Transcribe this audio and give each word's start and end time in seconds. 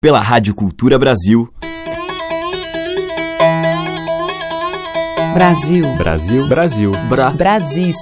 pela 0.00 0.20
Rádio 0.20 0.54
Cultura 0.54 0.96
Brasil. 0.96 1.52
Brasil. 5.34 5.96
Brasil. 5.96 6.46
Brasil. 6.46 6.92
Bra. 7.08 7.30
Brasil. 7.30 7.92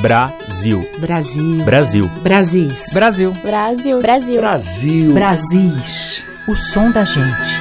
Brasil. 0.00 0.84
Brasil. 1.00 1.50
Brasil. 1.60 2.08
Brasil. 2.22 2.70
Brasil. 2.92 3.32
Brasil. 3.42 4.00
Brasil. 4.00 4.40
Brasil. 4.40 5.12
Brasis. 5.12 6.24
O 6.46 6.54
som 6.54 6.92
da 6.92 7.04
gente. 7.04 7.60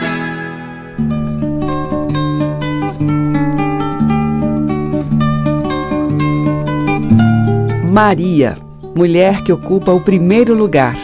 Maria, 7.91 8.55
mulher 8.95 9.41
que 9.41 9.51
ocupa 9.51 9.91
o 9.91 9.99
primeiro 9.99 10.53
lugar. 10.53 10.95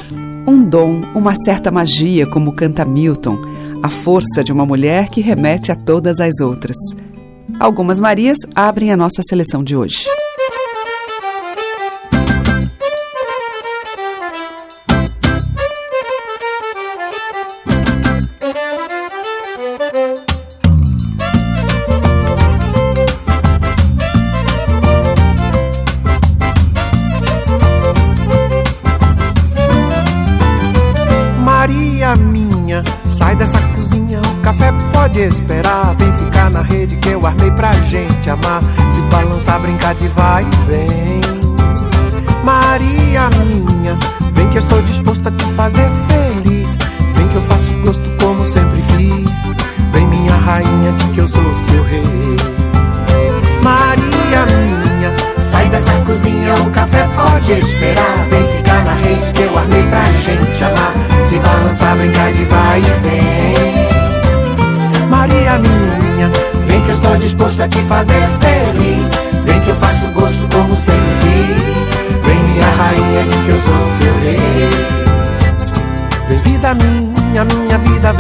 Um 0.48 0.64
dom, 0.64 1.02
uma 1.14 1.36
certa 1.36 1.72
magia, 1.72 2.26
como 2.26 2.54
canta 2.54 2.86
Milton, 2.86 3.38
a 3.84 3.90
força 3.90 4.44
de 4.44 4.52
uma 4.52 4.66
mulher 4.66 5.10
que 5.10 5.22
remete 5.22 5.72
a 5.72 5.76
todas 5.76 6.20
as 6.20 6.40
outras. 6.40 6.78
Algumas 7.60 8.00
Marias 8.00 8.38
abrem 8.56 8.92
a 8.92 8.98
nossa 8.98 9.22
seleção 9.28 9.64
de 9.64 9.76
hoje. 9.76 10.06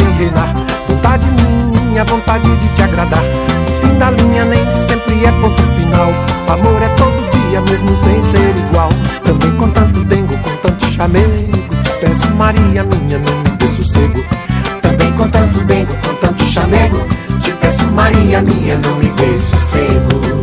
Reinar. 0.03 0.53
Vontade 0.87 1.27
minha, 1.31 2.03
vontade 2.03 2.49
de 2.57 2.67
te 2.69 2.81
agradar. 2.83 3.23
O 3.67 3.71
fim 3.81 3.97
da 3.97 4.11
linha 4.11 4.45
nem 4.45 4.69
sempre 4.69 5.25
é 5.25 5.31
ponto 5.31 5.61
final. 5.77 6.11
O 6.47 6.51
amor 6.51 6.81
é 6.81 6.89
todo 6.89 7.31
dia, 7.31 7.61
mesmo 7.61 7.95
sem 7.95 8.21
ser 8.21 8.55
igual. 8.57 8.89
Também 9.23 9.51
com 9.57 9.69
tanto 9.69 10.03
dengo, 10.05 10.37
com 10.37 10.55
tanto 10.57 10.85
chamego. 10.85 11.51
Te 11.83 11.91
peço, 12.01 12.29
Maria 12.35 12.83
minha, 12.83 13.19
não 13.19 13.37
me 13.43 13.49
dê 13.57 13.67
sossego. 13.67 14.23
Também 14.81 15.11
com 15.13 15.29
tanto 15.29 15.59
dengo, 15.65 15.93
com 15.95 16.13
tanto 16.15 16.43
chamego. 16.43 17.05
Te 17.41 17.51
peço, 17.53 17.85
Maria 17.87 18.41
minha, 18.41 18.77
não 18.77 18.95
me 18.95 19.09
dê 19.09 19.39
sossego. 19.39 20.38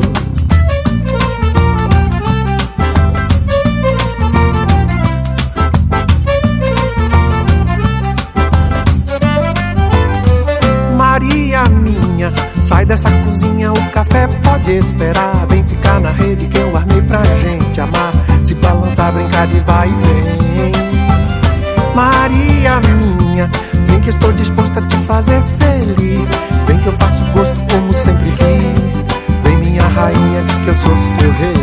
Rede 16.17 16.47
que 16.47 16.59
eu 16.59 16.77
armei 16.77 17.01
pra 17.03 17.23
gente 17.23 17.81
amar. 17.81 18.13
Se 18.43 18.55
balançar, 18.55 19.13
brincar 19.13 19.47
de 19.47 19.61
vai 19.61 19.89
e 19.89 19.93
vem. 19.93 20.73
Maria 21.95 22.81
minha, 22.81 23.51
vem 23.87 24.01
que 24.01 24.11
estou 24.11 24.33
disposta 24.33 24.81
a 24.81 24.83
te 24.83 24.97
fazer 24.99 25.41
feliz. 25.59 26.29
Vem 26.67 26.79
que 26.79 26.87
eu 26.87 26.93
faço 26.95 27.25
gosto 27.33 27.59
como 27.71 27.93
sempre 27.95 28.31
fiz. 28.31 29.05
Vem 29.43 29.57
minha 29.59 29.87
rainha, 29.89 30.43
diz 30.43 30.59
que 30.59 30.69
eu 30.69 30.75
sou 30.75 30.97
seu 30.97 31.31
rei. 31.33 31.55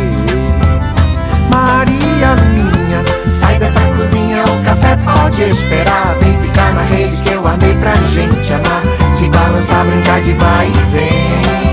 Maria 1.50 2.34
minha, 2.52 3.30
sai 3.30 3.58
dessa 3.58 3.80
cozinha, 3.96 4.42
o 4.42 4.64
café 4.64 4.96
pode 4.96 5.42
esperar. 5.42 6.16
Vem 6.20 6.36
ficar 6.42 6.74
na 6.74 6.82
rede 6.82 7.16
que 7.22 7.30
eu 7.30 7.46
armei 7.46 7.74
pra 7.74 7.94
gente 7.94 8.52
amar. 8.52 8.82
Se 9.14 9.28
balançar, 9.28 9.84
brincar 9.86 10.20
de 10.22 10.32
vai 10.32 10.66
e 10.66 10.90
vem. 10.90 11.63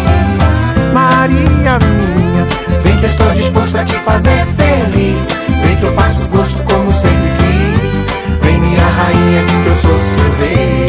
Fazer 4.05 4.45
feliz. 4.57 5.27
Vem 5.65 5.75
que 5.77 5.83
eu 5.83 5.93
faço 5.93 6.25
gosto 6.27 6.63
como 6.63 6.91
sempre 6.93 7.27
fiz. 7.27 7.91
Vem 8.41 8.59
minha 8.59 8.85
rainha, 8.85 9.43
diz 9.43 9.57
que 9.57 9.67
eu 9.67 9.75
sou 9.75 9.97
seu 9.97 10.35
rei. 10.39 10.85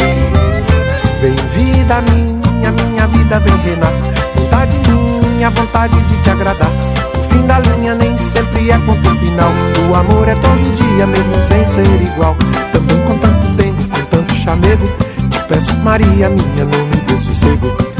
Vem 1.21 1.37
vida 1.51 2.01
minha, 2.03 2.73
minha 2.73 3.07
vida 3.07 3.39
vem 3.41 3.57
reinar. 3.59 3.93
Vontade 4.37 4.77
minha, 4.89 5.51
vontade 5.51 6.01
de 6.03 6.17
te 6.23 6.31
agradar. 6.31 6.71
O 7.19 7.23
fim 7.33 7.47
da 7.47 7.59
linha 7.59 7.95
nem 7.95 8.17
sempre 8.17 8.71
é 8.71 8.79
ponto 8.79 9.11
final. 9.17 9.53
O 9.89 9.95
amor 9.95 10.29
é 10.29 10.35
todo 10.35 10.75
dia, 10.75 11.07
mesmo 11.07 11.41
sem 11.41 11.65
ser 11.65 11.87
igual. 12.03 12.37
Também 12.73 12.99
com 13.03 13.17
tanto 13.19 13.57
tempo, 13.57 13.83
com 13.89 14.05
tanto 14.17 14.35
chamego. 14.35 14.87
Te 15.31 15.39
peço, 15.49 15.75
Maria 15.79 16.29
minha, 16.29 16.65
não 16.65 16.87
me 16.87 16.97
dê 17.07 17.17
sossego. 17.17 17.92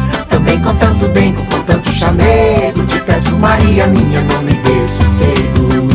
Com 0.61 0.77
tanto 0.77 1.09
dengo, 1.09 1.45
com 1.47 1.63
tanto 1.63 1.89
chamego. 1.91 2.87
Te 2.87 3.01
peço, 3.01 3.37
Maria 3.37 3.87
minha, 3.87 4.21
não 4.23 4.43
me 4.43 4.53
dê 4.53 4.87
sossego. 4.87 5.92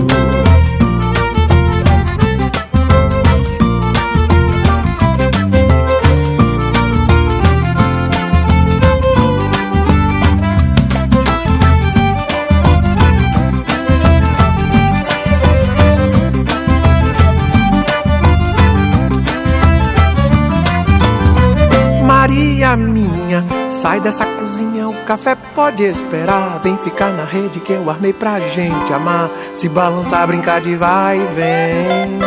Sai 23.78 24.00
dessa 24.00 24.26
cozinha, 24.26 24.88
o 24.88 24.94
café 25.06 25.36
pode 25.36 25.84
esperar. 25.84 26.60
Vem 26.64 26.76
ficar 26.78 27.12
na 27.12 27.24
rede 27.24 27.60
que 27.60 27.74
eu 27.74 27.88
armei 27.90 28.12
pra 28.12 28.40
gente 28.40 28.92
amar. 28.92 29.30
Se 29.54 29.70
balançar, 29.70 30.26
brincar 30.26 30.62
de 30.62 30.76
vai 30.76 31.18
e 31.18 31.28
vem. 31.36 32.18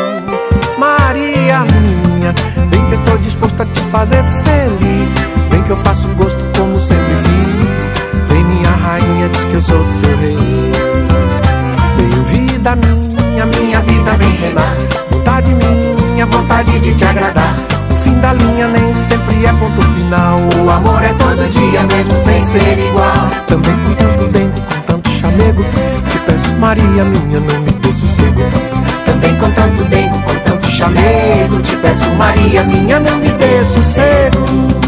Maria 0.79 1.61
minha, 1.61 2.33
vem 2.71 2.87
que 2.87 2.95
eu 2.95 3.05
tô 3.05 3.19
disposto 3.19 3.61
a 3.63 3.67
te 3.67 3.81
fazer 3.91 4.23
feliz. 4.23 5.13
Vem 5.51 5.63
que 5.65 5.71
eu 5.71 5.77
faço 5.79 6.07
gosto 6.15 6.41
como 6.57 6.79
sempre 6.79 7.15
fiz. 7.17 7.89
Vem 8.29 8.45
minha 8.45 8.71
rainha, 8.71 9.29
diz 9.29 9.45
que 9.45 9.55
eu 9.55 9.61
sou 9.61 9.83
seu 9.83 10.17
rei. 10.19 10.37
Vem 11.97 12.25
vida 12.25 12.77
minha, 12.77 13.47
minha 13.47 13.81
vida 13.81 14.11
vem 14.13 14.31
reinar. 14.37 14.77
Vontade 15.11 15.53
minha, 15.53 16.27
vontade 16.27 16.79
de 16.79 16.95
te 16.95 17.05
agradar. 17.05 17.70
Da 18.21 18.35
linha 18.35 18.69
nem 18.69 18.93
sempre 18.93 19.47
é 19.47 19.53
ponto 19.53 19.81
final. 19.95 20.39
O 20.63 20.71
amor 20.71 21.03
é 21.03 21.13
todo 21.15 21.49
dia, 21.49 21.83
mesmo 21.85 22.17
sem 22.17 22.43
ser 22.43 22.79
igual. 22.79 23.29
Também 23.47 23.75
com 23.77 23.95
tanto 23.95 24.31
dentro, 24.31 24.63
com 24.63 24.81
tanto 24.87 25.11
chamego. 25.11 25.65
Te 26.09 26.19
peço, 26.19 26.53
Maria 26.55 27.05
minha, 27.05 27.41
não 27.41 27.61
me 27.61 27.71
dê 27.71 27.93
sossego. 27.93 28.43
Também 29.07 29.35
com 29.37 29.51
tanto 29.53 29.85
dentro, 29.85 30.21
com 30.21 30.35
tanto 30.45 30.67
chamego. 30.67 31.63
Te 31.63 31.77
peço, 31.77 32.09
Maria 32.11 32.63
minha, 32.65 33.01
não 33.01 33.17
me 33.17 33.31
dê 33.31 33.65
sossego. 33.65 34.80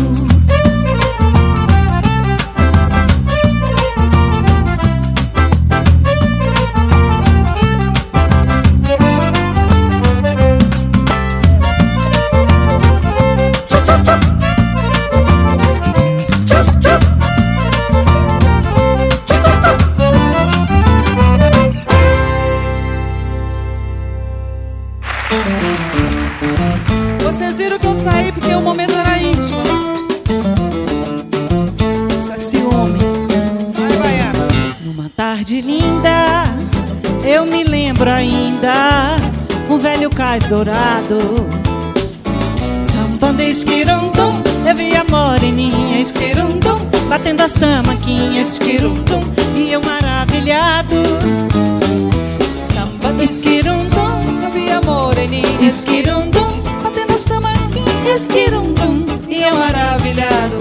Esquirundum, 58.08 59.06
e 59.28 59.43
eu 59.43 59.56
maravilhado. 59.56 60.58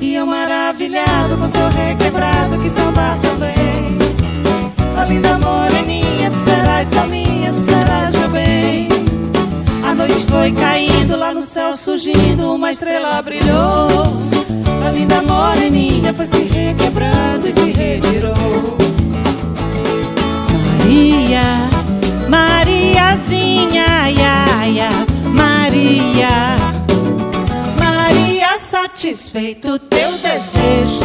E 0.00 0.14
eu 0.14 0.26
maravilhado 0.26 1.36
com 1.36 1.48
seu 1.48 1.68
requebrado 1.68 2.58
que 2.58 2.70
sambar 2.70 3.18
também. 3.18 3.98
A 4.96 5.04
linda 5.04 5.38
moreninha, 5.38 6.30
tu 6.30 6.38
serás 6.38 6.88
só 6.88 7.06
minha, 7.06 7.52
tu 7.52 7.58
serás 7.58 8.14
meu 8.16 8.28
bem. 8.30 8.88
A 9.82 9.94
noite 9.94 10.24
foi 10.26 10.52
caindo, 10.52 11.16
lá 11.16 11.32
no 11.32 11.42
céu 11.42 11.74
surgindo, 11.74 12.54
uma 12.54 12.70
estrela 12.70 13.20
brilhou. 13.22 13.88
A 14.86 14.90
linda 14.90 15.22
moreninha 15.22 16.12
foi 16.14 16.26
se 16.26 16.42
requebrando 16.42 17.48
e 17.48 17.52
se 17.52 17.70
retirou. 17.70 18.76
Maria, 20.90 21.68
Mariazinha, 22.28 24.10
ia, 24.10 24.68
ia, 24.68 25.09
Maria. 25.80 26.28
Maria, 27.78 28.58
satisfeito 28.58 29.78
teu 29.78 30.12
desejo, 30.18 31.00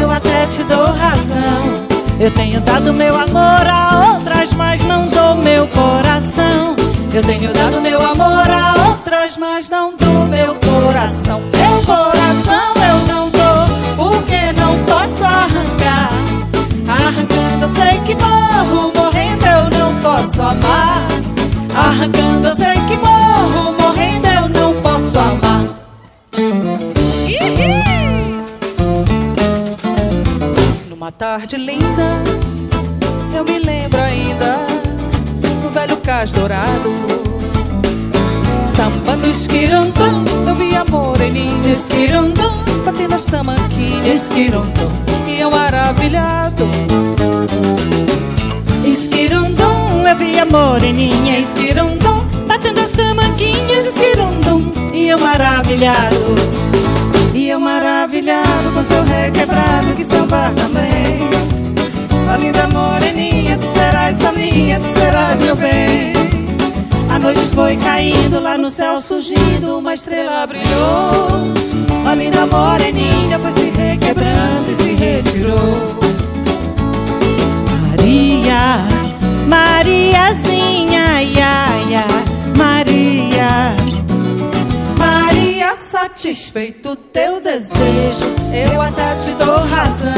eu 0.00 0.10
até 0.10 0.46
te 0.46 0.64
dou 0.64 0.86
razão. 0.86 1.86
Eu 2.18 2.32
tenho 2.32 2.60
dado 2.60 2.92
meu 2.92 3.16
amor 3.16 3.68
a 3.68 4.14
outras, 4.14 4.52
mas 4.52 4.82
não 4.82 5.06
dou 5.06 5.36
meu 5.36 5.68
coração. 5.68 6.74
Eu 7.14 7.22
tenho 7.22 7.52
dado 7.52 7.80
meu 7.80 8.00
amor 8.04 8.50
a 8.50 8.88
outras, 8.88 9.36
mas 9.36 9.68
não 9.68 9.94
dou 9.96 10.26
meu 10.26 10.56
coração. 10.56 11.40
Meu 11.52 11.82
coração 11.84 12.74
eu 12.82 13.06
não 13.06 13.30
dou, 13.30 13.96
porque 13.96 14.52
não 14.58 14.76
posso 14.86 15.24
arrancar. 15.24 16.10
Arrancando 16.88 17.64
eu 17.64 17.68
sei 17.68 18.00
que 18.00 18.14
morro, 18.16 18.92
morrendo 18.92 19.46
eu 19.46 19.78
não 19.78 19.94
posso 20.00 20.42
amar. 20.42 21.06
Arrancando 21.76 22.48
eu 22.48 22.56
sei 22.56 22.75
tarde 31.18 31.56
linda, 31.56 32.22
eu 33.34 33.42
me 33.42 33.58
lembro 33.58 33.98
ainda 34.00 34.56
do 35.62 35.70
velho 35.70 35.96
cais 35.98 36.30
dourado. 36.32 36.92
Sambando 38.66 39.26
esquirandão, 39.26 40.24
eu 40.46 40.54
vi 40.54 40.76
a 40.76 40.84
moreninha 40.84 41.72
esquirandão, 41.72 42.62
batendo 42.84 43.14
as 43.14 43.24
tamanquinhas 43.24 44.24
esquirandão, 44.24 44.90
e 45.26 45.40
eu 45.40 45.50
maravilhado. 45.50 46.68
Esquirandão, 48.84 50.06
eu 50.06 50.16
vi 50.16 50.38
a 50.38 50.44
moreninha 50.44 51.38
esquirandão, 51.38 52.26
batendo 52.46 52.80
as 52.80 52.90
tamanquinhas 52.90 53.86
esquirandão, 53.86 54.70
e 54.92 55.08
eu 55.08 55.18
maravilhado. 55.18 56.16
Maravilhado 57.86 58.72
com 58.74 58.82
seu 58.82 59.04
requebrado 59.04 59.94
que 59.94 60.04
sambar 60.04 60.52
também. 60.54 61.20
A 62.28 62.36
linda 62.36 62.66
moreninha, 62.66 63.56
tu 63.56 63.66
serás 63.68 64.24
a 64.24 64.32
minha, 64.32 64.80
tu 64.80 64.88
serás 64.88 65.40
meu 65.40 65.54
bem. 65.54 66.12
A 67.08 67.16
noite 67.16 67.42
foi 67.54 67.76
caindo, 67.76 68.40
lá 68.40 68.58
no 68.58 68.72
céu 68.72 69.00
surgindo, 69.00 69.78
uma 69.78 69.94
estrela 69.94 70.44
brilhou. 70.48 71.52
A 72.04 72.14
linda 72.16 72.44
moreninha 72.44 73.38
foi 73.38 73.52
se 73.52 73.70
requebrando 73.70 74.72
e 74.72 74.74
se 74.74 74.92
retirou. 74.94 75.96
Maria, 77.88 78.78
Mariazinha, 79.46 81.22
ia, 81.22 81.68
ia, 81.88 82.04
Maria. 82.56 83.76
Maria, 84.98 85.76
satisfeito 85.76 86.96
teu 86.96 87.40
eu 88.76 88.82
até 88.82 89.14
te 89.14 89.32
dou 89.32 89.56
razão. 89.56 90.12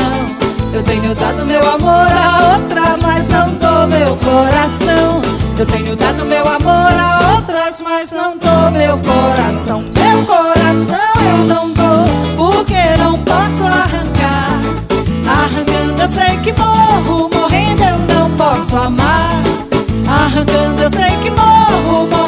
Eu 0.74 0.82
tenho 0.82 1.14
dado 1.14 1.46
meu 1.46 1.60
amor 1.60 2.08
a 2.10 2.54
outras, 2.54 3.00
mas 3.00 3.28
não 3.28 3.54
dou 3.54 3.86
meu 3.86 4.16
coração. 4.16 5.22
Eu 5.56 5.64
tenho 5.66 5.94
dado 5.96 6.24
meu 6.24 6.46
amor 6.46 6.92
a 6.92 7.34
outras, 7.36 7.80
mas 7.80 8.10
não 8.10 8.36
dou 8.36 8.70
meu 8.72 8.98
coração. 8.98 9.84
Meu 9.94 10.24
coração 10.26 11.14
eu 11.22 11.44
não 11.46 11.70
dou, 11.70 12.04
porque 12.36 12.96
não 12.98 13.18
posso 13.20 13.64
arrancar. 13.64 14.60
Arrancando 15.24 16.02
eu 16.02 16.08
sei 16.08 16.36
que 16.38 16.52
morro, 16.52 17.30
morrendo 17.32 17.82
eu 17.84 17.98
não 18.14 18.30
posso 18.32 18.76
amar. 18.76 19.40
Arrancando 20.06 20.82
eu 20.82 20.90
sei 20.90 21.16
que 21.22 21.30
morro, 21.30 22.08
morrendo 22.08 22.27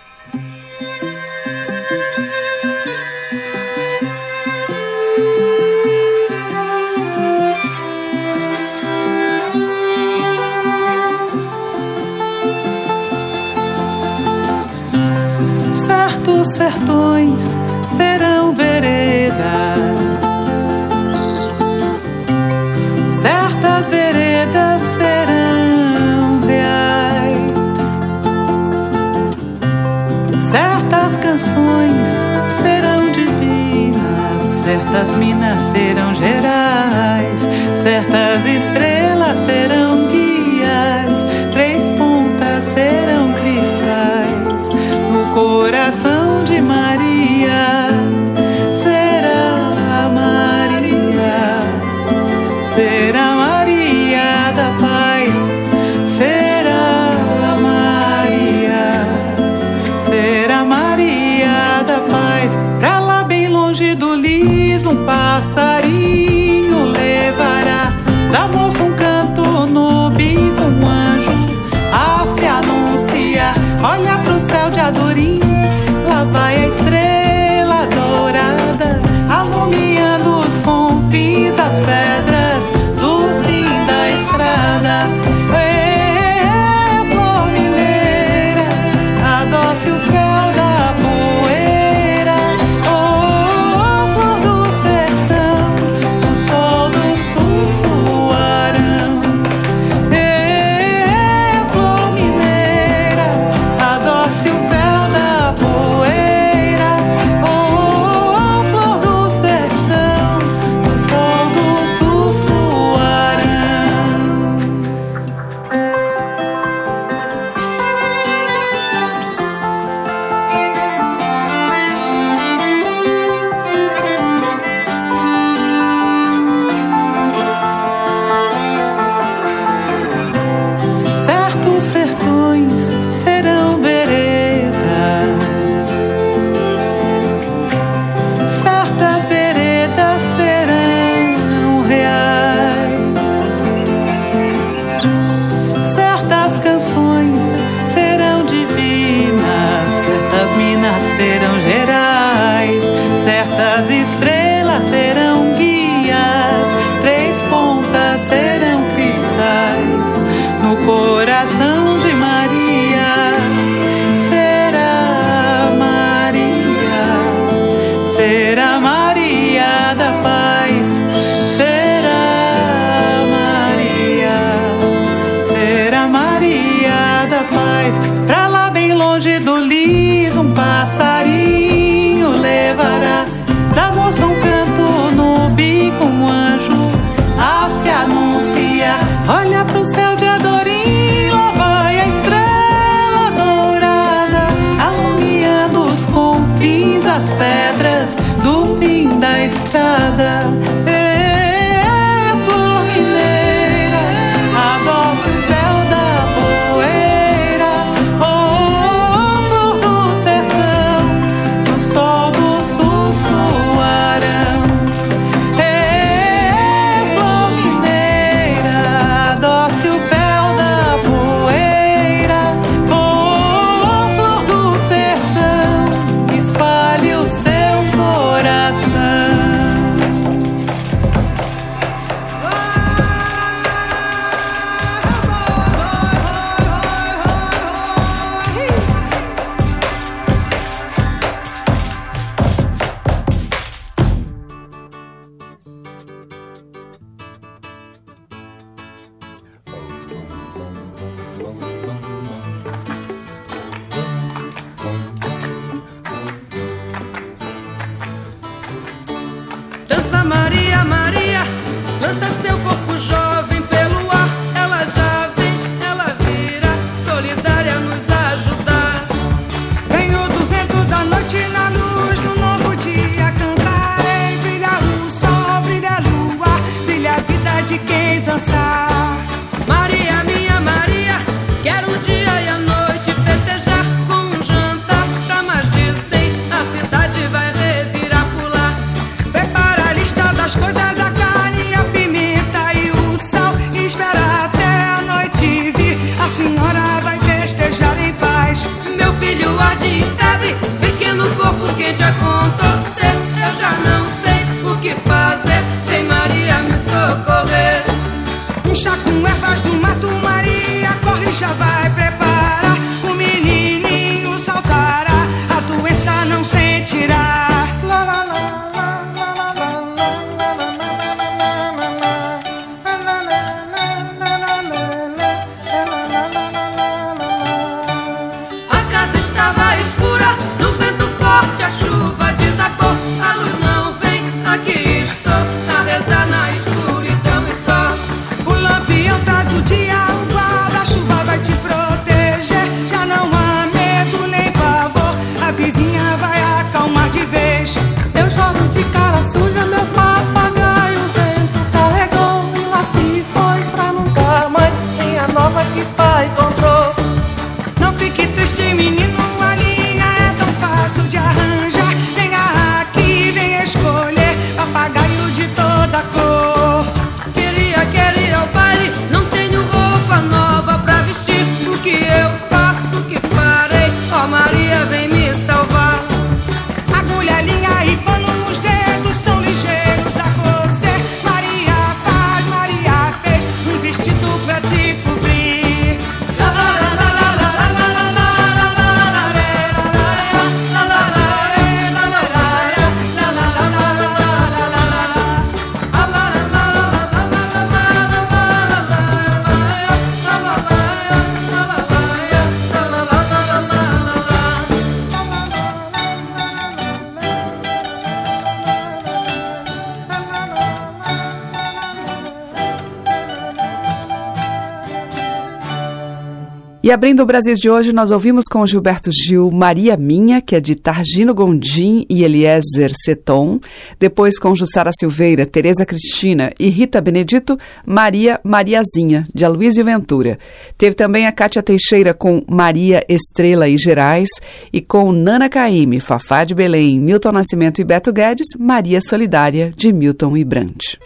E 416.83 416.91
abrindo 416.91 417.21
o 417.21 417.25
Brasil 417.27 417.53
de 417.53 417.69
hoje, 417.69 417.93
nós 417.93 418.09
ouvimos 418.09 418.47
com 418.47 418.65
Gilberto 418.65 419.11
Gil 419.11 419.51
Maria 419.51 419.95
Minha, 419.95 420.41
que 420.41 420.55
é 420.55 420.59
de 420.59 420.73
Targino 420.73 421.31
Gondim 421.31 422.07
e 422.09 422.23
Eliezer 422.23 422.91
Seton. 422.91 423.59
Depois 423.99 424.39
com 424.39 424.55
Jussara 424.55 424.89
Silveira, 424.91 425.45
Tereza 425.45 425.85
Cristina 425.85 426.51
e 426.59 426.69
Rita 426.69 426.99
Benedito, 426.99 427.55
Maria 427.85 428.39
Mariazinha, 428.43 429.27
de 429.31 429.45
Aloysio 429.45 429.85
Ventura. 429.85 430.39
Teve 430.75 430.95
também 430.95 431.27
a 431.27 431.31
Cátia 431.31 431.61
Teixeira 431.61 432.15
com 432.15 432.43
Maria 432.49 433.05
Estrela 433.07 433.69
e 433.69 433.77
Gerais 433.77 434.29
e 434.73 434.81
com 434.81 435.11
Nana 435.11 435.49
Caime, 435.49 435.99
Fafá 435.99 436.43
de 436.43 436.55
Belém, 436.55 436.99
Milton 436.99 437.31
Nascimento 437.31 437.79
e 437.79 437.83
Beto 437.83 438.11
Guedes, 438.11 438.47
Maria 438.57 439.01
Solidária, 439.01 439.71
de 439.77 439.93
Milton 439.93 440.35
e 440.35 440.43
Brandt. 440.43 440.97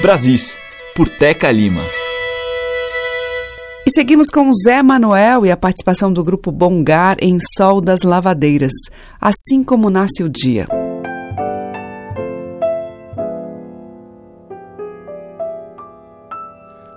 Brasis, 0.00 0.56
por 0.94 1.08
Teca 1.08 1.50
Lima. 1.50 2.01
Seguimos 3.94 4.30
com 4.30 4.50
Zé 4.54 4.82
Manuel 4.82 5.44
e 5.44 5.50
a 5.50 5.56
participação 5.56 6.10
do 6.10 6.24
grupo 6.24 6.50
Bongar 6.50 7.18
em 7.20 7.38
Sol 7.58 7.78
das 7.78 8.00
Lavadeiras, 8.00 8.72
assim 9.20 9.62
como 9.62 9.90
nasce 9.90 10.22
o 10.22 10.30
dia. 10.30 10.66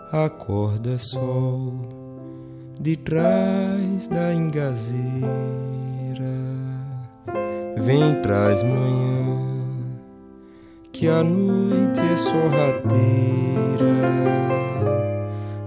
Acorda 0.10 0.98
sol 0.98 1.74
de 2.80 2.96
trás 2.96 4.08
da 4.08 4.34
engazira, 4.34 4.96
vem 7.76 8.22
traz 8.22 8.64
manhã, 8.64 9.42
que 10.94 11.10
a 11.10 11.22
noite 11.22 12.00
é 12.00 12.16
sorrateira. 12.16 13.36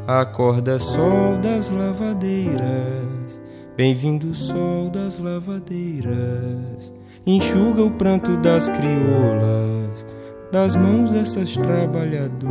Acorda 0.08 0.78
sol 0.78 1.36
das 1.36 1.70
lavadeiras, 1.70 3.42
bem-vindo 3.76 4.34
sol 4.34 4.88
das 4.88 5.18
lavadeiras, 5.18 6.94
enxuga 7.26 7.82
o 7.82 7.90
pranto 7.90 8.34
das 8.38 8.70
crioulas, 8.70 10.06
das 10.50 10.74
mãos 10.74 11.12
dessas 11.12 11.52
trabalhadoras. 11.52 12.48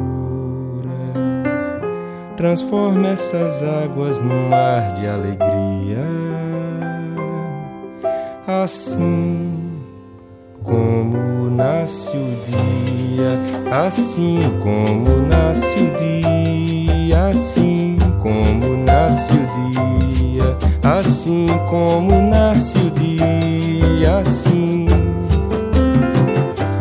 Transforma 2.37 3.07
essas 3.07 3.63
águas 3.63 4.19
num 4.19 4.49
mar 4.49 4.93
de 4.93 5.07
alegria. 5.07 6.05
Assim 8.45 9.81
como 10.61 11.49
nasce 11.49 12.11
o 12.15 12.35
dia, 12.45 13.31
assim 13.83 14.37
como 14.61 15.21
nasce 15.27 15.85
o 15.85 15.87
assim 17.13 17.97
como 18.19 18.77
nasce 18.77 19.31
o 19.33 19.47
dia, 19.71 20.57
assim 20.83 21.47
como 21.69 22.21
nasce 22.21 22.77
o 22.77 22.91
dia, 22.91 24.17
assim. 24.19 24.87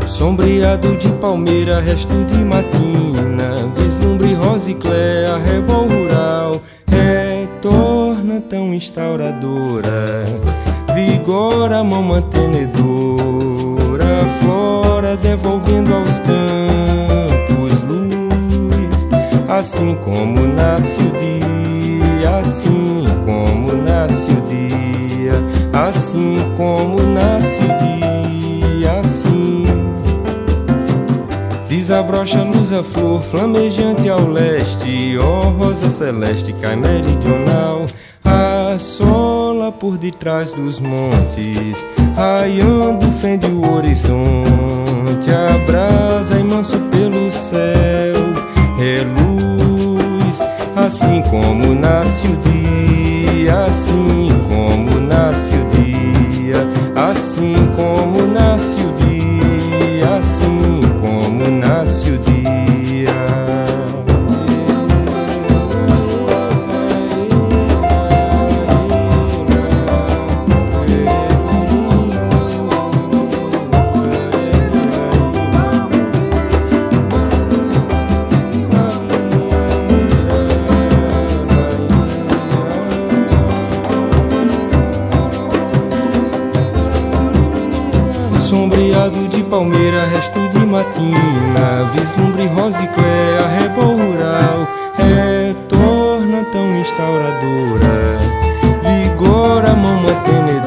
Sombreado 0.07 0.97
de 0.97 1.09
palmeira, 1.13 1.81
resto 1.81 2.25
de 2.25 2.39
matina, 2.39 3.71
vislumbre 3.77 4.35
rosiclé, 4.35 5.27
arrebol 5.27 5.87
rural, 5.89 6.61
retorna 6.89 8.41
tão 8.49 8.73
instauradora, 8.73 10.25
vigora 10.95 11.85
mão 11.85 12.03
mantenedora, 12.03 12.77
flora 14.43 15.17
devolvendo 15.17 15.95
aos 15.95 16.19
campos 16.21 16.76
assim 19.49 19.95
como 19.97 20.47
nasce 20.47 20.99
o 20.99 21.11
dia, 21.19 22.39
assim 22.41 23.05
como 23.25 23.73
nasce 23.73 24.31
o 24.33 24.41
dia, 24.49 25.33
assim 25.73 26.39
como 26.57 27.03
nasce 27.03 27.59
o 27.59 28.81
dia, 28.81 29.01
assim. 29.01 29.67
Desabrocha 31.69 32.43
luz 32.43 32.73
a 32.73 32.83
flor 32.83 33.23
flamejante 33.23 34.09
ao 34.09 34.29
leste, 34.29 35.17
ó 35.19 35.39
oh, 35.47 35.51
rosa 35.51 35.91
celeste 35.91 36.53
cai 36.61 36.75
meridional, 36.75 37.87
assola 38.25 39.71
por 39.71 39.97
detrás 39.97 40.51
dos 40.53 40.81
montes, 40.81 41.87
raiando 42.17 43.07
fende 43.19 43.47
o 43.47 43.75
horizonte, 43.75 45.31
abrasa 45.31 46.39
imenso 46.39 46.79
pelo 46.91 47.31
céu, 47.31 48.17
é 48.81 49.03
luz, 49.05 49.36
assim 50.77 51.23
como 51.23 51.75
nasce 51.75 52.23
o 52.29 52.37
dia, 52.37 53.65
assim 53.65 54.29
como 54.47 55.01
nasce 55.01 55.55
o 55.57 55.67
dia, 55.75 56.57
assim 56.95 57.57
como 57.75 58.27
nasce 58.27 58.77
o 58.83 58.93
dia, 58.93 60.19
assim 60.19 60.56
palmeira, 89.47 90.07
resto 90.07 90.41
de 90.49 90.59
matina, 90.67 91.91
vislumbre 91.95 92.47
rosiclé, 92.47 93.39
arrebol 93.45 93.97
rural, 93.97 94.69
retorna 94.99 96.45
tão 96.53 96.77
instauradora, 96.79 98.19
vigora 98.83 99.75
mão 99.75 99.95
mantenedora, 100.03 100.67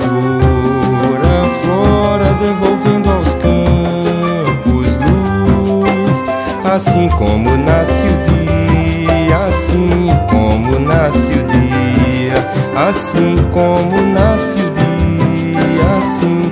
flora 1.61 2.33
devolvendo 2.35 3.09
aos 3.09 3.33
campos 3.35 4.87
luz, 5.09 6.23
assim 6.65 7.09
como 7.09 7.57
nasce 7.57 8.05
o 8.05 8.15
dia, 8.29 9.37
assim 9.47 10.09
como 10.29 10.79
nasce 10.79 11.33
o 11.33 11.43
dia, 11.47 12.39
assim 12.87 13.35
como 13.51 14.01
nasce 14.13 14.59
o 14.59 14.71
dia, 14.71 15.97
assim 15.97 16.48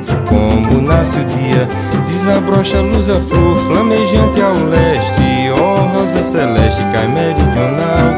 nasce 0.97 1.19
o 1.19 1.25
dia, 1.25 1.67
desabrocha 2.07 2.79
a 2.79 2.81
luz 2.81 3.07
a 3.07 3.19
flor, 3.19 3.57
flamejante 3.67 4.41
ao 4.41 4.55
leste, 4.65 5.51
ó 5.51 5.75
oh, 5.75 5.99
rosa 5.99 6.23
celeste 6.23 6.81
cai 6.91 7.07
meridional, 7.09 8.17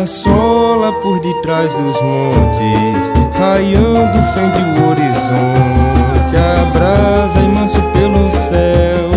assola 0.00 0.92
por 1.02 1.18
detrás 1.18 1.72
dos 1.72 2.00
montes, 2.00 3.12
raiando 3.36 4.20
fende 4.34 4.80
o 4.80 4.88
horizonte, 4.88 6.36
abrasa 6.62 7.40
imenso 7.40 7.82
pelo 7.92 8.30
céu, 8.30 9.10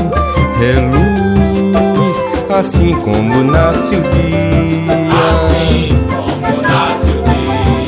é 0.60 0.80
luz, 0.90 2.18
assim 2.58 2.96
como 3.02 3.44
nasce 3.44 3.96
o 3.96 4.02
dia, 4.02 4.94
assim 5.30 5.90
como 6.08 6.62
nasce 6.64 7.12
o 7.12 7.24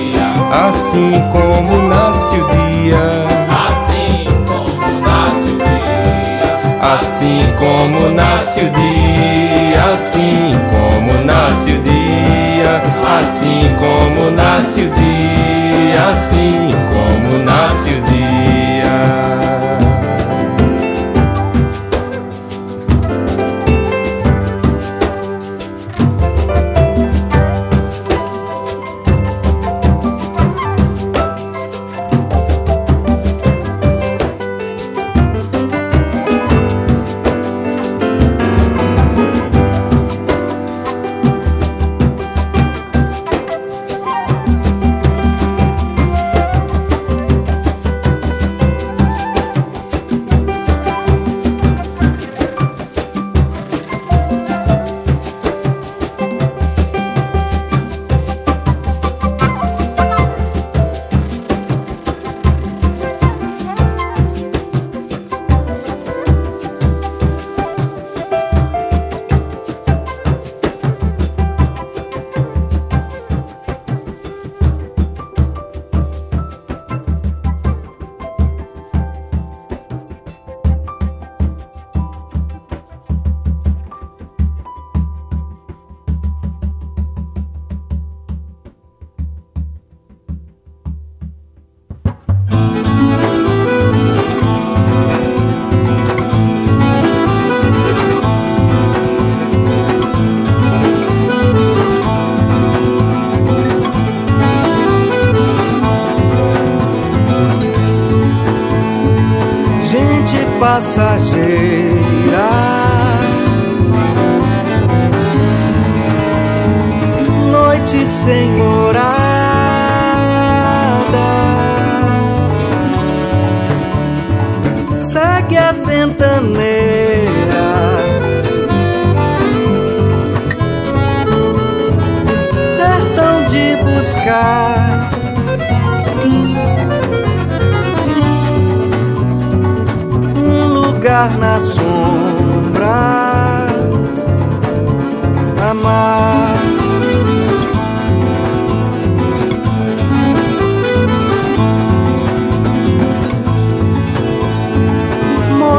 dia, 0.06 0.28
assim 0.68 1.24
como 1.32 1.88
nasce 1.88 2.36
o 2.36 2.48
dia. 2.50 3.45
Assim 6.94 7.42
como 7.58 8.10
nasce 8.12 8.60
o 8.60 8.70
dia, 8.70 9.84
Assim 9.94 10.52
como 10.70 11.26
nasce 11.26 11.72
o 11.72 11.82
dia, 11.82 12.82
assim 13.18 13.76
como 13.80 14.30
nasce 14.32 14.82
o 14.82 14.90
dia, 14.92 16.10
assim 16.12 16.72
como 16.92 17.44
nasce 17.44 17.90
o 17.90 18.02
dia. 18.02 19.75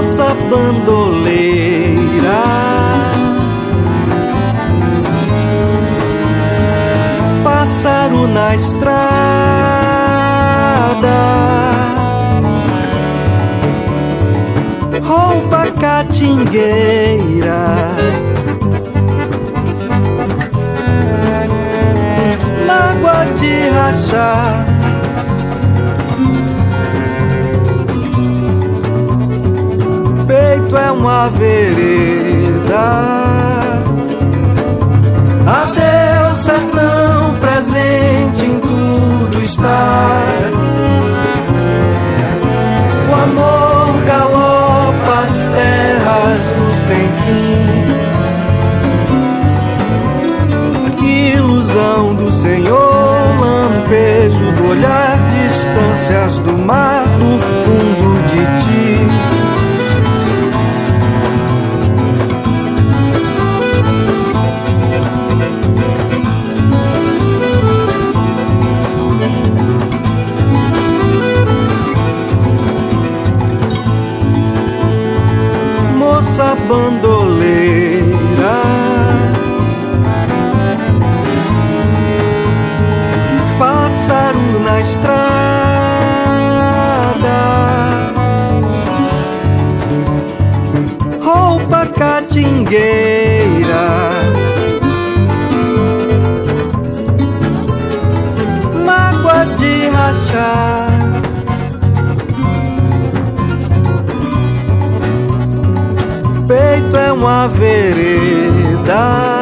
nossa 0.06 0.34
bandoleira. 0.48 1.96
Pássaro 7.42 8.28
na 8.28 8.54
estrada, 8.54 8.86
roupa 15.02 15.66
catingueira. 15.80 17.66
Mágoa 22.66 23.24
de 23.34 23.70
rachar 23.70 24.65
é 30.78 30.90
uma 30.92 31.28
vereda. 31.30 33.16
o 36.36 36.38
sertão 36.38 37.34
presente 37.40 38.44
em 38.44 38.58
tudo 38.60 39.42
está. 39.42 40.22
O 43.08 43.14
amor 43.14 44.02
galopa 44.04 45.22
as 45.22 45.30
terras 45.54 46.42
do 46.58 46.74
sem 46.74 47.08
fim. 47.22 47.86
Ilusão 51.36 52.14
do 52.14 52.30
Senhor, 52.30 53.40
lampejo 53.40 54.52
do 54.52 54.68
olhar, 54.70 55.18
distâncias 55.30 56.36
do 56.38 56.52
mar, 56.58 57.04
do 57.18 57.38
fundo 57.38 58.22
de 58.28 58.44
ti. 58.62 58.85
da 76.46 76.54
bandoleira. 76.54 78.06
Pássaro 83.58 84.60
na 84.60 84.80
estrada. 84.80 85.16
Roupa 91.20 91.86
catingueira. 91.86 93.05
uma 107.16 107.48
vereda. 107.48 109.35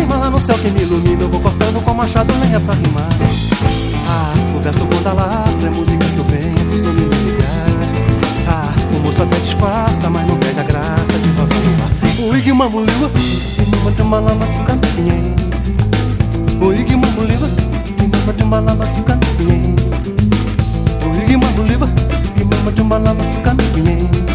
Assim, 0.00 0.18
lá 0.18 0.30
no 0.30 0.40
céu 0.40 0.56
que 0.56 0.70
me 0.70 0.80
ilumina 0.80 1.22
Eu 1.22 1.28
vou 1.28 1.40
cortando 1.40 1.84
com 1.84 1.92
machado 1.92 2.32
lenha 2.42 2.58
pra 2.60 2.74
rimar. 2.74 3.08
Ah, 4.08 4.32
o 4.56 4.60
verso 4.60 4.86
quando 4.86 5.06
alastra 5.06 5.68
É 5.68 5.70
música 5.70 6.06
que 6.06 6.20
o 6.20 6.24
vento 6.24 6.76
some 6.82 7.00
no 7.02 7.30
lugar 7.30 7.66
Ah, 8.48 8.72
o 8.96 9.00
moço 9.00 9.22
até 9.22 9.36
disfarça 9.36 10.08
Mas 10.08 10.26
não 10.26 10.36
perde 10.38 10.60
a 10.60 10.62
graça 10.62 11.18
de 11.18 11.28
rosa 11.30 11.54
no 11.54 11.84
ar 11.84 12.30
O 12.30 12.36
Ig 12.36 12.52
Mamuliwa 12.52 13.10
E 13.58 13.70
numa 13.70 13.90
de 13.90 14.02
uma 14.02 14.20
lama 14.20 14.46
fica 14.46 14.78
pinheiro 14.96 15.34
O 16.60 16.72
Ig 16.72 16.96
Mamuliwa 16.96 17.48
E 17.98 18.02
numa 18.02 18.32
de 18.32 18.42
uma 18.42 18.58
lama 18.58 18.86
fica 18.86 19.18
pinheiro 19.36 19.76
O 21.04 21.22
Ig 21.22 21.36
Mamuliwa 21.36 21.88
E 22.36 22.44
numa 22.44 22.72
de 22.72 22.80
uma 22.80 22.96
lama 22.96 23.24
fica 23.34 23.54
no 23.54 23.62
pinheiro 23.74 24.30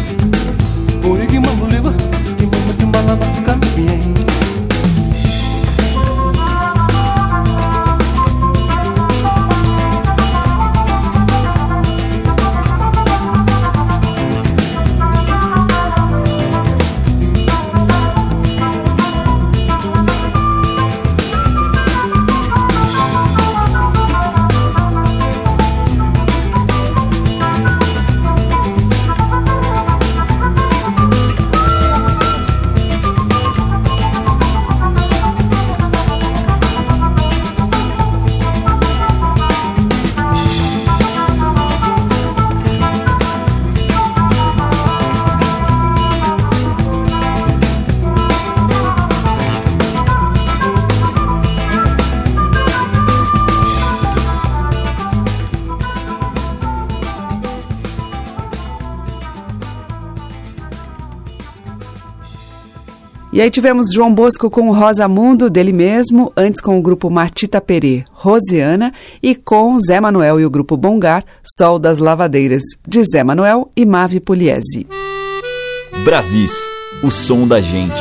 Oi, 1.08 1.24
que 1.24 1.38
mamuliva, 1.38 1.94
que 2.36 2.44
mama 2.44 2.72
de 2.76 2.84
malama 2.86 3.24
fica 3.36 3.52
bem. 3.76 3.95
E 63.36 63.40
aí 63.42 63.50
tivemos 63.50 63.92
João 63.92 64.14
Bosco 64.14 64.48
com 64.48 64.70
o 64.70 64.72
Rosa 64.72 65.06
Mundo, 65.06 65.50
dele 65.50 65.70
mesmo, 65.70 66.32
antes 66.34 66.58
com 66.58 66.78
o 66.78 66.80
grupo 66.80 67.10
Martita 67.10 67.60
Perê, 67.60 68.02
Rosiana, 68.10 68.94
e 69.22 69.34
com 69.34 69.78
Zé 69.78 70.00
Manuel 70.00 70.40
e 70.40 70.46
o 70.46 70.48
grupo 70.48 70.74
Bongar, 70.74 71.22
Sol 71.44 71.78
das 71.78 71.98
Lavadeiras, 71.98 72.62
de 72.88 73.04
Zé 73.04 73.22
Manuel 73.22 73.70
e 73.76 73.84
Mave 73.84 74.20
Pugliese. 74.20 74.86
Brasis, 76.02 76.66
o 77.04 77.10
som 77.10 77.46
da 77.46 77.60
gente. 77.60 78.00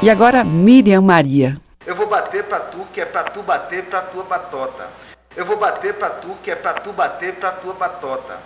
E 0.00 0.08
agora 0.08 0.42
Miriam 0.42 1.02
Maria. 1.02 1.60
Eu 1.86 1.94
vou 1.94 2.08
bater 2.08 2.44
pra 2.44 2.60
tu, 2.60 2.78
que 2.94 3.02
é 3.02 3.04
pra 3.04 3.24
tu 3.24 3.42
bater 3.42 3.84
pra 3.84 4.00
tua 4.00 4.24
batota. 4.24 4.88
Eu 5.36 5.44
vou 5.44 5.58
bater 5.58 5.92
pra 5.98 6.08
tu, 6.08 6.28
que 6.42 6.50
é 6.50 6.54
pra 6.54 6.72
tu 6.72 6.94
bater 6.94 7.34
pra 7.34 7.50
tua 7.50 7.74
batota. 7.74 8.38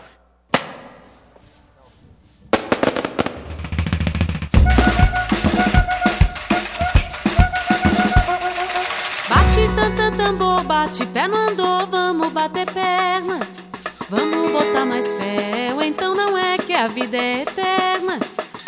Tambor, 10.12 10.62
bate 10.62 11.05
pé 11.07 11.27
no 11.27 11.37
andor, 11.37 11.87
vamos 11.88 12.29
bater 12.33 12.64
perna. 12.73 13.40
Vamos 14.09 14.53
botar 14.53 14.85
mais 14.87 15.12
fé, 15.12 15.73
ou 15.75 15.83
então 15.83 16.14
não 16.14 16.38
é 16.38 16.57
que 16.57 16.73
a 16.73 16.87
vida 16.87 17.16
é 17.16 17.42
eterna. 17.42 18.19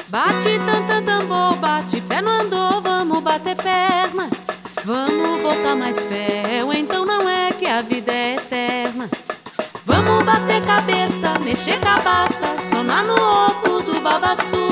Bate 0.08 0.58
tanta 0.66 1.00
tambor, 1.00 1.54
bate 1.56 2.00
pé 2.02 2.20
no 2.20 2.30
andor, 2.30 2.82
vamos 2.82 3.22
bater 3.22 3.56
perna. 3.56 4.28
Vamos 4.84 5.40
botar 5.40 5.76
mais 5.76 5.98
fé, 6.02 6.62
ou 6.64 6.72
então 6.72 7.06
não 7.06 7.28
é 7.28 7.52
que 7.52 7.66
a 7.66 7.82
vida 7.82 8.12
é 8.12 8.34
eterna. 8.34 9.08
Vamos 9.86 10.24
bater 10.24 10.60
cabeça, 10.66 11.38
mexer 11.38 11.78
cabaça, 11.80 12.46
sonar 12.68 13.04
no 13.04 13.14
oco 13.14 13.82
do 13.84 14.00
babaçu. 14.00 14.68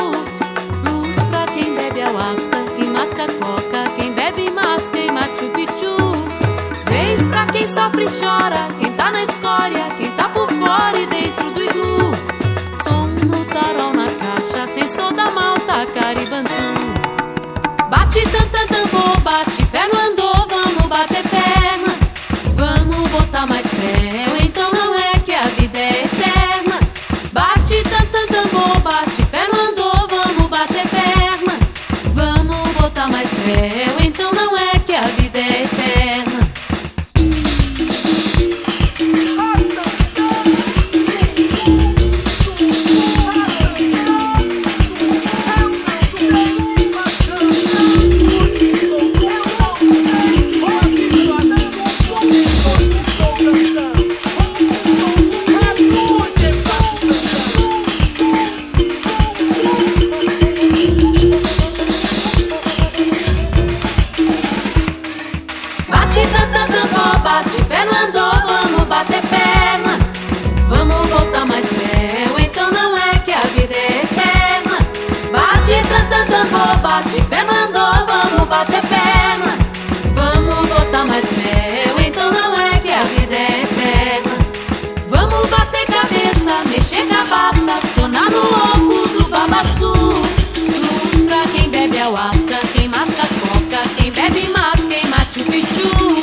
Luz 0.85 1.25
pra 1.31 1.47
quem 1.55 1.75
bebe 1.75 2.03
alasca, 2.03 2.59
quem 2.77 2.91
masca 2.91 3.27
coca, 3.27 3.89
quem 3.97 4.13
bebe 4.13 4.51
masca 4.51 4.99
e 4.99 5.11
machu 5.13 5.47
sofre 7.69 8.05
e 8.05 8.07
chora, 8.07 8.69
quem 8.79 8.93
tá 8.95 9.11
na 9.11 9.23
escória, 9.25 9.85
quem 9.99 10.11
tá 10.13 10.26
forte, 76.97 77.21
pé 77.29 77.45
mandou, 77.45 78.07
vamos 78.07 78.49
bater 78.49 78.81
perna. 78.83 79.47
Né? 79.47 79.59
Vamos 80.15 80.69
botar 80.69 81.05
mais 81.05 81.31
mel, 81.33 82.07
então 82.07 82.31
não 82.31 82.59
é 82.59 82.79
que 82.79 82.91
a 82.91 83.01
vida 83.01 83.35
é 83.35 83.63
eterna. 83.63 84.31
Né? 84.31 84.45
Vamos 85.09 85.47
bater 85.49 85.87
cabeça, 85.87 86.53
mexer 86.69 87.07
cabaça, 87.07 87.75
sonar 87.95 88.31
no 88.31 88.41
louco 88.41 89.09
do 89.09 89.29
babaçu. 89.29 89.93
Luz 89.93 91.25
pra 91.27 91.41
quem 91.53 91.69
bebe 91.69 91.99
ayahuasca, 91.99 92.59
quem 92.73 92.89
masca 92.89 93.27
coca, 93.41 93.83
quem 93.97 94.11
bebe 94.13 94.49
mas, 94.53 94.85
quem 94.87 95.07
mate 95.09 95.41
o 95.41 95.45
pichu. 95.45 96.23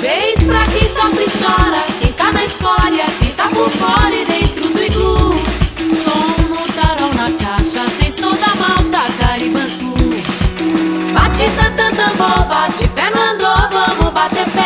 Vez 0.00 0.44
pra 0.44 0.64
quem 0.66 0.88
sofre 0.88 1.24
e 1.24 1.30
chora, 1.38 1.82
quem 2.00 2.12
tá 2.12 2.32
na 2.32 2.44
escória, 2.44 3.04
quem 3.20 3.30
tá 3.30 3.48
por 3.48 3.70
fora 3.70 4.14
e 4.14 4.24
dentro 4.24 4.68
do 4.68 4.82
iglu. 4.82 5.39
about 14.20 14.36
to 14.36 14.59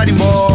Marajó 0.00 0.49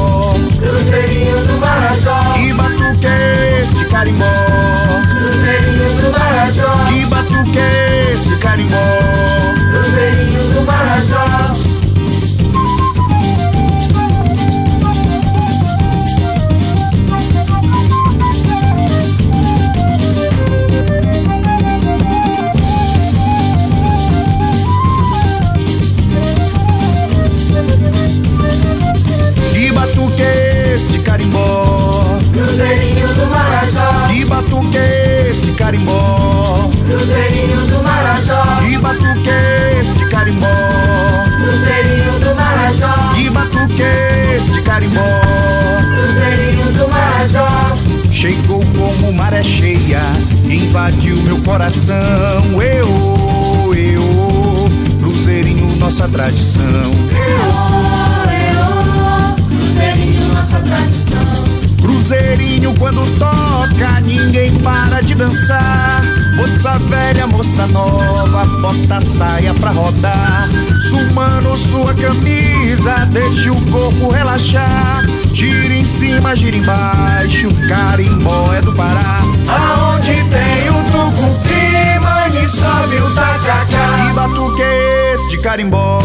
rodar. 69.75 70.47
Sumando 70.89 71.55
sua 71.55 71.93
camisa, 71.93 73.05
deixe 73.11 73.49
o 73.49 73.55
corpo 73.71 74.09
relaxar. 74.09 75.05
Gira 75.33 75.73
em 75.73 75.85
cima, 75.85 76.35
gira 76.35 76.55
embaixo, 76.55 77.49
carimbó 77.67 78.53
é 78.53 78.61
do 78.61 78.73
Pará. 78.73 79.21
Aonde 79.47 80.13
tem 80.13 80.69
o 80.69 80.83
tucupi, 80.91 81.99
mãe, 82.01 82.47
sobe 82.47 82.95
o 82.95 83.13
tacacá. 83.13 84.07
Que 84.07 84.13
batuque 84.13 84.61
é 84.61 85.13
esse 85.13 85.29
de 85.29 85.37
carimbó? 85.39 85.99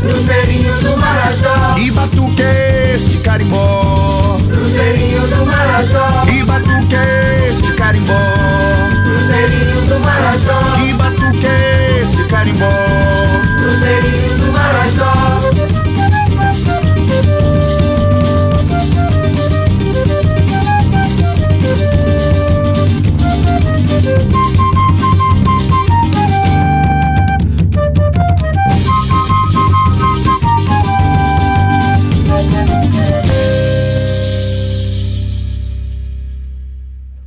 Cruzeirinho 0.00 0.74
do 0.74 0.96
Marajó. 0.96 1.74
Que 1.76 1.90
batuque 1.92 2.42
é 2.42 2.92
esse 2.94 3.08
de 3.08 3.18
carimbó? 3.18 4.38
Cruzeirinho 4.48 5.20
do 5.20 5.46
Marajó. 5.46 6.25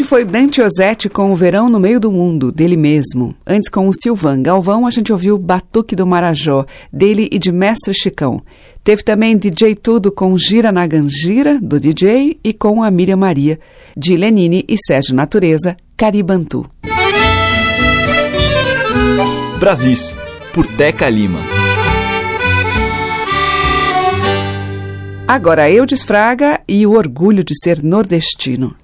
Este 0.00 0.08
foi 0.08 0.24
Dante 0.24 0.62
Ozzetti 0.62 1.10
com 1.10 1.30
O 1.30 1.34
Verão 1.34 1.68
no 1.68 1.78
Meio 1.78 2.00
do 2.00 2.10
Mundo, 2.10 2.50
dele 2.50 2.74
mesmo. 2.74 3.36
Antes, 3.46 3.68
com 3.68 3.86
o 3.86 3.92
Silvan 3.92 4.40
Galvão, 4.40 4.86
a 4.86 4.90
gente 4.90 5.12
ouviu 5.12 5.36
Batuque 5.36 5.94
do 5.94 6.06
Marajó, 6.06 6.64
dele 6.90 7.28
e 7.30 7.38
de 7.38 7.52
Mestre 7.52 7.92
Chicão. 7.92 8.40
Teve 8.82 9.02
também 9.02 9.36
DJ 9.36 9.74
Tudo 9.74 10.10
com 10.10 10.38
Gira 10.38 10.72
na 10.72 10.86
Gangira, 10.86 11.60
do 11.60 11.78
DJ, 11.78 12.40
e 12.42 12.54
com 12.54 12.82
a 12.82 12.90
Miriam 12.90 13.18
Maria, 13.18 13.60
de 13.94 14.16
Lenine 14.16 14.64
e 14.66 14.78
Sérgio 14.78 15.14
Natureza, 15.14 15.76
Caribantu. 15.98 16.64
Brasis, 19.58 20.14
por 20.54 20.66
Teca 20.66 21.10
Lima. 21.10 21.40
Agora 25.28 25.70
eu 25.70 25.84
desfraga 25.84 26.58
e 26.66 26.86
o 26.86 26.92
orgulho 26.92 27.44
de 27.44 27.52
ser 27.62 27.82
nordestino. 27.82 28.74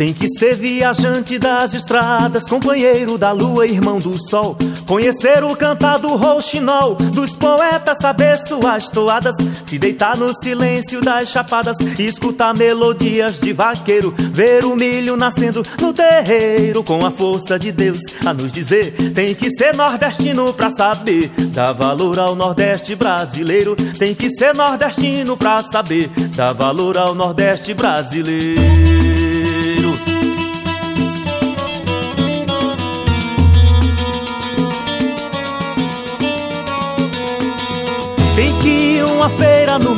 Tem 0.00 0.14
que 0.14 0.30
ser 0.30 0.54
viajante 0.54 1.38
das 1.38 1.74
estradas, 1.74 2.48
companheiro 2.48 3.18
da 3.18 3.32
lua, 3.32 3.66
irmão 3.66 4.00
do 4.00 4.18
sol. 4.30 4.56
Conhecer 4.86 5.44
o 5.44 5.54
cantado 5.54 6.08
rouxinol 6.16 6.94
dos 6.94 7.36
poetas, 7.36 7.98
saber 8.00 8.38
suas 8.38 8.88
toadas. 8.88 9.36
Se 9.62 9.78
deitar 9.78 10.16
no 10.16 10.32
silêncio 10.32 11.02
das 11.02 11.28
chapadas, 11.28 11.76
escutar 11.98 12.54
melodias 12.54 13.38
de 13.40 13.52
vaqueiro. 13.52 14.14
Ver 14.32 14.64
o 14.64 14.74
milho 14.74 15.18
nascendo 15.18 15.62
no 15.78 15.92
terreiro, 15.92 16.82
com 16.82 17.04
a 17.04 17.10
força 17.10 17.58
de 17.58 17.70
Deus 17.70 17.98
a 18.24 18.32
nos 18.32 18.54
dizer. 18.54 18.94
Tem 19.12 19.34
que 19.34 19.50
ser 19.50 19.76
nordestino 19.76 20.50
pra 20.54 20.70
saber 20.70 21.30
dar 21.52 21.74
valor 21.74 22.18
ao 22.18 22.34
Nordeste 22.34 22.96
brasileiro. 22.96 23.76
Tem 23.98 24.14
que 24.14 24.30
ser 24.30 24.54
nordestino 24.54 25.36
pra 25.36 25.62
saber 25.62 26.08
dar 26.34 26.54
valor 26.54 26.96
ao 26.96 27.14
Nordeste 27.14 27.74
brasileiro. 27.74 29.39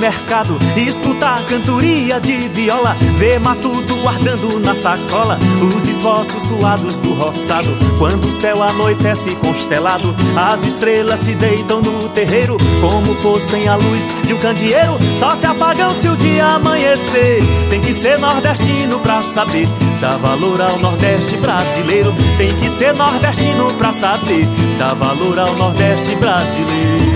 Mercado 0.02 0.58
Escutar 0.76 1.38
a 1.38 1.42
cantoria 1.44 2.20
de 2.20 2.48
viola. 2.48 2.96
Ver 3.16 3.38
matuto 3.38 3.94
guardando 4.02 4.58
na 4.58 4.74
sacola 4.74 5.38
Os 5.62 5.88
esforços 5.88 6.42
suados 6.42 6.98
do 6.98 7.14
roçado. 7.14 7.70
Quando 7.98 8.28
o 8.28 8.32
céu 8.32 8.62
anoitece 8.62 9.34
constelado 9.36 10.14
As 10.36 10.64
estrelas 10.64 11.20
se 11.20 11.34
deitam 11.36 11.80
no 11.80 12.08
terreiro. 12.08 12.56
Como 12.80 13.14
fossem 13.22 13.68
a 13.68 13.76
luz 13.76 14.02
de 14.26 14.34
um 14.34 14.38
candeeiro 14.38 14.98
Só 15.16 15.36
se 15.36 15.46
apagam 15.46 15.94
se 15.94 16.08
o 16.08 16.16
dia 16.16 16.46
amanhecer. 16.46 17.40
Tem 17.70 17.80
que 17.80 17.94
ser 17.94 18.18
nordestino 18.18 18.98
pra 18.98 19.20
saber 19.20 19.68
Dar 20.00 20.18
valor 20.18 20.60
ao 20.60 20.78
Nordeste 20.80 21.36
brasileiro. 21.36 22.12
Tem 22.36 22.52
que 22.56 22.68
ser 22.68 22.92
nordestino 22.96 23.72
pra 23.74 23.92
saber 23.92 24.46
Dar 24.76 24.94
valor 24.94 25.38
ao 25.38 25.54
Nordeste 25.54 26.16
brasileiro 26.16 27.11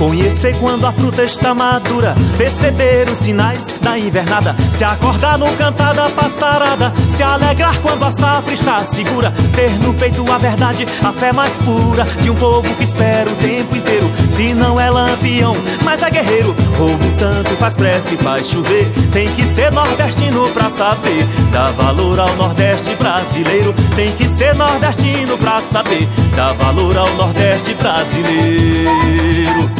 Conhecer 0.00 0.56
quando 0.56 0.86
a 0.86 0.92
fruta 0.92 1.24
está 1.24 1.54
madura, 1.54 2.14
perceber 2.38 3.06
os 3.12 3.18
sinais 3.18 3.66
da 3.82 3.98
invernada, 3.98 4.56
se 4.72 4.82
acordar 4.82 5.36
no 5.36 5.46
cantar 5.56 5.92
da 5.92 6.08
passarada, 6.08 6.90
se 7.06 7.22
alegrar 7.22 7.78
quando 7.82 8.04
a 8.04 8.10
safra 8.10 8.54
está 8.54 8.82
segura, 8.82 9.30
ter 9.54 9.70
no 9.80 9.92
peito 9.92 10.24
a 10.32 10.38
verdade, 10.38 10.86
a 11.04 11.12
fé 11.12 11.34
mais 11.34 11.52
pura 11.58 12.04
de 12.22 12.30
um 12.30 12.34
povo 12.34 12.74
que 12.76 12.84
espera 12.84 13.28
o 13.28 13.36
tempo 13.36 13.76
inteiro. 13.76 14.10
Se 14.34 14.54
não 14.54 14.80
é 14.80 14.88
lampião, 14.88 15.54
mas 15.84 16.02
é 16.02 16.10
guerreiro, 16.10 16.56
roubo 16.78 17.12
santo, 17.12 17.54
faz 17.56 17.76
prece, 17.76 18.16
faz 18.16 18.48
chover. 18.48 18.90
Tem 19.12 19.28
que 19.28 19.44
ser 19.44 19.70
nordestino 19.70 20.48
pra 20.48 20.70
saber, 20.70 21.26
dar 21.52 21.72
valor 21.72 22.18
ao 22.18 22.34
Nordeste 22.36 22.94
brasileiro. 22.94 23.74
Tem 23.94 24.10
que 24.12 24.24
ser 24.24 24.54
nordestino 24.54 25.36
pra 25.36 25.60
saber, 25.60 26.08
dar 26.34 26.54
valor 26.54 26.96
ao 26.96 27.14
Nordeste 27.16 27.74
brasileiro. 27.74 29.79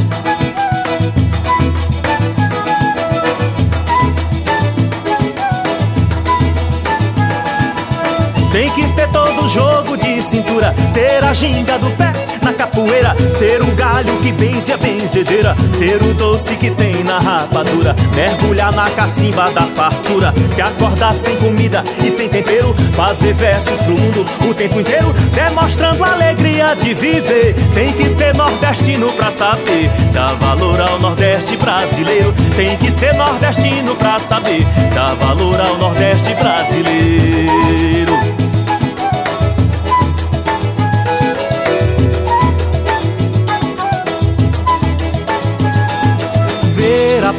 Cintura, 10.61 10.75
ter 10.93 11.25
a 11.25 11.33
ginga 11.33 11.79
do 11.79 11.91
pé 11.97 12.13
na 12.43 12.53
capoeira, 12.53 13.15
ser 13.31 13.61
o 13.63 13.67
galho 13.75 14.17
que 14.19 14.33
benze 14.33 14.73
a 14.73 14.77
benzedeira, 14.77 15.55
ser 15.79 16.03
o 16.03 16.15
doce 16.15 16.57
que 16.57 16.71
tem 16.71 17.03
na 17.05 17.19
rapadura, 17.19 17.95
mergulhar 18.15 18.75
na 18.75 18.89
cacimba 18.91 19.51
da 19.51 19.63
fartura, 19.63 20.33
se 20.51 20.63
acordar 20.63 21.15
sem 21.15 21.37
comida 21.37 21.85
e 22.05 22.11
sem 22.11 22.29
tempero, 22.29 22.75
fazer 22.93 23.35
versos 23.35 23.79
pro 23.81 23.99
mundo 23.99 24.25
o 24.49 24.55
tempo 24.55 24.81
inteiro, 24.81 25.13
demonstrando 25.35 26.03
a 26.05 26.13
alegria 26.13 26.75
de 26.77 26.95
viver. 26.95 27.55
Tem 27.75 27.93
que 27.93 28.09
ser 28.09 28.35
nordestino 28.35 29.11
pra 29.13 29.31
saber, 29.31 29.91
dar 30.13 30.35
valor 30.37 30.81
ao 30.81 30.99
Nordeste 30.99 31.57
brasileiro. 31.57 32.35
Tem 32.57 32.77
que 32.79 32.91
ser 32.91 33.15
nordestino 33.15 33.95
pra 33.97 34.19
saber, 34.19 34.67
dar 34.95 35.15
valor 35.15 35.61
ao 35.61 35.77
Nordeste 35.77 36.35
brasileiro. 36.35 38.20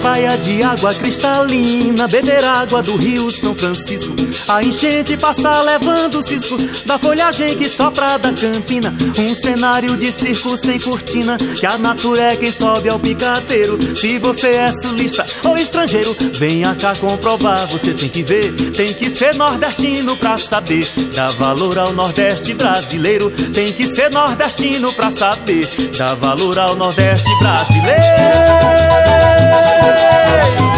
Praia 0.01 0.35
de 0.35 0.63
água 0.63 0.93
cristalina, 0.95 2.07
beber 2.07 2.43
água 2.43 2.81
do 2.81 2.97
rio 2.97 3.29
São 3.31 3.53
Francisco, 3.53 4.13
a 4.47 4.63
enchente 4.63 5.15
passar 5.15 5.61
levando 5.61 6.15
o 6.15 6.23
cisco 6.23 6.57
da 6.85 6.97
folhagem 6.97 7.55
que 7.55 7.69
sopra 7.69 8.17
da 8.17 8.33
campina, 8.33 8.93
um 9.17 9.35
cenário 9.35 9.95
de 9.95 10.11
circo 10.11 10.57
sem 10.57 10.79
cortina, 10.79 11.37
que 11.59 11.65
a 11.65 11.77
natureza 11.77 12.21
é 12.21 12.35
quem 12.35 12.51
sobe 12.51 12.89
ao 12.89 12.99
picadeiro. 12.99 13.77
Se 13.95 14.19
você 14.19 14.49
é 14.49 14.71
sulista 14.81 15.25
ou 15.43 15.57
estrangeiro, 15.57 16.15
venha 16.33 16.75
cá 16.75 16.95
comprovar, 16.95 17.67
você 17.67 17.93
tem 17.93 18.09
que 18.09 18.23
ver, 18.23 18.51
tem 18.71 18.93
que 18.93 19.09
ser 19.09 19.35
nordestino 19.35 20.17
pra 20.17 20.37
saber, 20.37 20.87
dar 21.15 21.31
valor 21.31 21.77
ao 21.77 21.93
Nordeste 21.93 22.53
brasileiro, 22.53 23.31
tem 23.53 23.71
que 23.71 23.87
ser 23.87 24.11
nordestino 24.11 24.91
pra 24.93 25.11
saber, 25.11 25.67
dar 25.97 26.15
valor 26.15 26.57
ao 26.57 26.75
Nordeste 26.75 27.29
brasileiro. 27.39 28.71
E 29.91 30.70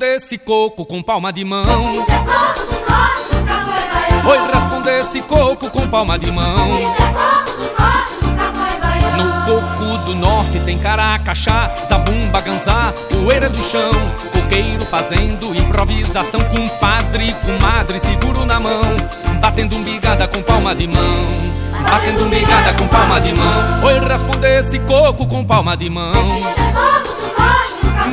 Oi, 0.00 0.06
responde 0.06 0.06
esse 0.16 0.38
coco 0.38 0.86
com 0.86 1.02
palma 1.02 1.30
de 1.30 1.44
mão. 1.44 1.62
Oi, 4.26 4.38
responde 4.50 4.88
esse 4.98 5.20
coco 5.20 5.70
com 5.70 5.86
palma 5.88 6.18
de 6.18 6.30
mão. 6.30 6.80
No 9.18 9.44
coco 9.44 9.98
do 10.06 10.14
norte 10.14 10.58
tem 10.60 10.78
caracachá, 10.78 11.74
zabumba, 11.86 12.40
ganzá, 12.40 12.94
poeira 13.12 13.50
do 13.50 13.58
chão, 13.58 13.92
coqueiro 14.32 14.86
fazendo 14.86 15.54
improvisação 15.54 16.40
com 16.44 16.66
padre, 16.78 17.34
com 17.44 17.58
madre, 17.62 18.00
seguro 18.00 18.46
na 18.46 18.58
mão, 18.58 18.80
batendo 19.38 19.76
umbigada 19.76 20.26
com 20.26 20.40
palma 20.40 20.74
de 20.74 20.86
mão. 20.86 21.50
Batendo 21.90 22.24
umbigada 22.24 22.72
com 22.74 22.86
palma 22.88 23.20
de 23.20 23.32
mão 23.32 23.84
Oi, 23.84 23.98
responder 24.00 24.60
esse 24.60 24.78
coco 24.80 25.26
com 25.26 25.44
palma 25.44 25.76
de 25.76 25.88
mão 25.88 26.12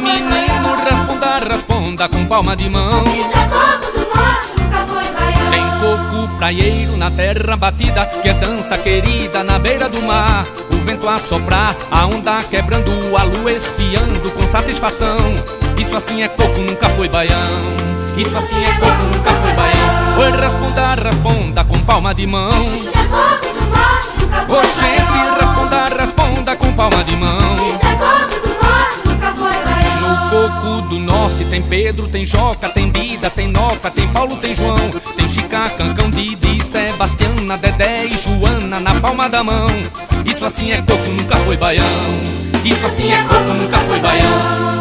Menino, 0.08 0.76
responda, 0.84 1.38
responda 1.38 2.10
com 2.10 2.26
palma 2.26 2.56
de 2.56 2.70
mão. 2.70 3.04
Tem 5.52 5.64
coco 5.80 6.38
praieiro 6.38 6.98
na 6.98 7.12
terra 7.12 7.56
batida 7.56 8.06
Que 8.06 8.30
é 8.30 8.34
dança 8.34 8.78
querida 8.78 9.44
na 9.44 9.60
beira 9.60 9.90
do 9.90 10.02
mar. 10.02 10.46
O 10.72 10.78
vento 10.84 11.08
a 11.10 11.18
soprar, 11.18 11.76
a 11.92 12.06
onda 12.06 12.42
quebrando 12.44 12.92
A 13.18 13.24
lua 13.24 13.52
espiando 13.52 14.32
com 14.32 14.42
satisfação. 14.48 15.18
Isso 15.78 15.96
assim 15.96 16.24
é 16.24 16.28
coco, 16.28 16.60
nunca 16.60 16.90
foi 16.90 17.08
baião 17.08 17.38
Isso 18.18 18.36
assim 18.38 18.64
é 18.64 18.74
coco, 18.80 19.04
nunca 19.16 19.32
foi 19.32 19.54
baião 19.54 20.20
Oi, 20.20 20.32
responda, 20.42 20.96
responda 20.96 21.64
com 21.64 21.80
palma 21.82 22.16
de 22.16 22.26
mão. 22.26 22.50
Isso 22.76 22.90
é 22.90 23.04
coco 23.04 23.54
do 23.54 23.66
norte, 23.70 24.18
nunca 24.20 24.46
foi 24.46 24.58
Oxente, 24.58 25.40
responda, 25.40 25.86
responda 25.86 26.56
com 26.56 26.74
palma 26.74 27.04
de 27.04 27.16
mão. 27.16 27.68
Isso 27.68 27.86
é 27.86 27.96
coco 27.96 28.17
coco 30.38 30.82
do 30.88 31.00
norte 31.00 31.46
tem 31.46 31.62
Pedro, 31.64 32.08
tem 32.08 32.26
Joca, 32.26 32.70
tem 32.70 32.92
Bida, 32.92 33.30
tem 33.30 33.48
Noca, 33.48 33.90
tem 33.90 34.08
Paulo, 34.10 34.38
tem 34.38 34.56
João 34.56 34.76
Tem 35.16 35.30
Chica, 35.30 35.70
Cancão, 35.72 36.12
Didi, 36.12 36.64
Sebastiana, 36.64 37.58
Dedé 37.58 38.06
e 38.06 38.18
Joana 38.18 38.80
na 38.80 39.00
palma 39.00 39.28
da 39.28 39.44
mão. 39.44 39.68
Isso 40.26 40.46
assim 40.46 40.72
é 40.72 40.82
coco, 40.82 41.10
nunca 41.10 41.36
foi 41.38 41.58
baião. 41.58 41.84
Isso 42.64 42.86
assim 42.86 43.12
é 43.12 43.24
coco, 43.24 43.54
nunca 43.54 43.78
foi 43.80 44.00
baião 44.00 44.77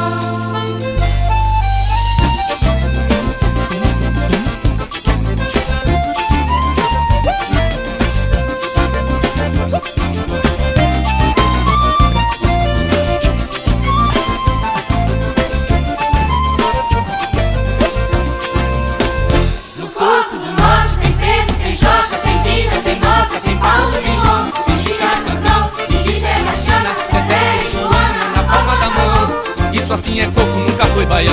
assim 30.07 30.21
é 30.21 30.27
coco, 30.27 30.59
nunca 30.61 30.85
foi 30.87 31.05
baião. 31.05 31.33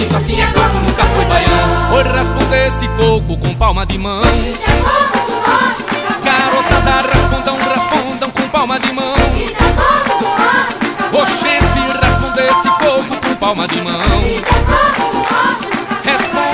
Isso 0.00 0.16
assim 0.16 0.40
é 0.40 0.46
coco, 0.46 0.78
nunca 0.78 1.04
foi 1.04 1.24
baião. 1.26 1.94
Oi, 1.94 2.02
responde 2.02 2.54
esse 2.66 2.88
coco 2.88 3.36
com 3.36 3.54
palma 3.54 3.84
de 3.84 3.98
mão. 3.98 4.22
Isso 4.22 4.70
é 4.70 4.76
coco 4.80 5.26
do 5.26 5.34
rosto, 5.34 5.84
Garotada, 6.24 7.08
respondam, 7.12 7.56
respondam 7.56 8.30
com 8.30 8.48
palma 8.48 8.80
de 8.80 8.92
mão. 8.92 9.12
Isso 9.36 9.62
é 9.62 9.70
coco 9.76 10.18
do 10.18 10.28
rosto, 10.28 11.20
Oxente, 11.20 11.80
responde 12.02 12.40
esse 12.40 12.68
coco 12.78 13.28
com 13.28 13.34
palma 13.36 13.68
de 13.68 13.82
mão. 13.82 14.20
Isso 14.30 14.48
é 14.48 14.60
coco 14.64 15.12
do 15.12 16.10
respondam, 16.10 16.53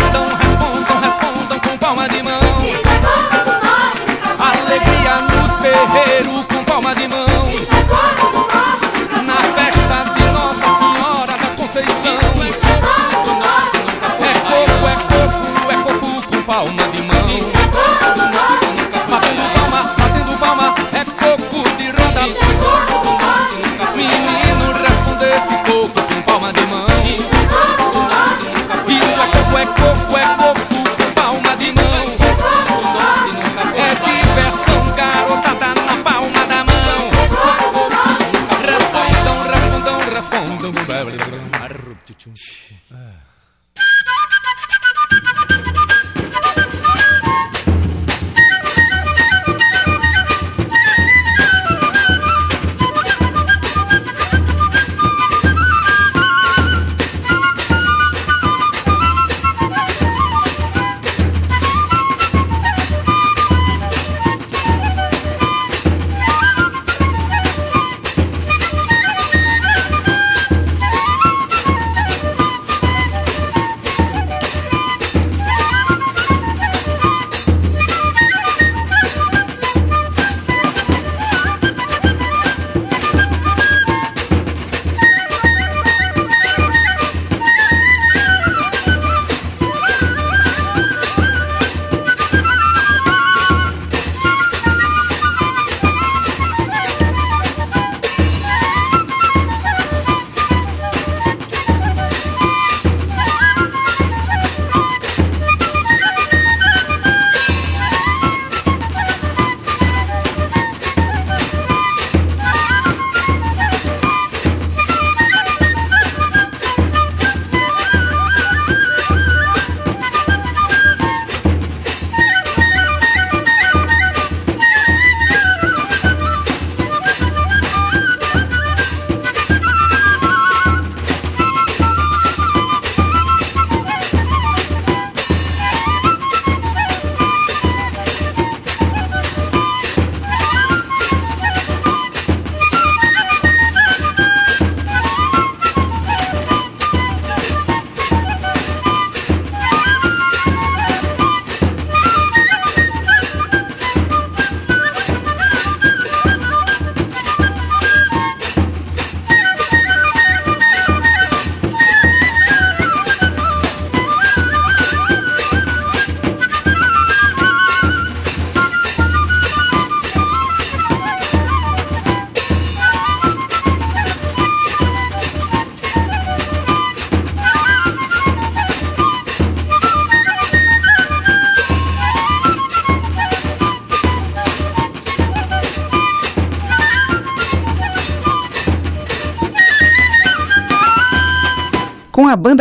coco 16.65 16.90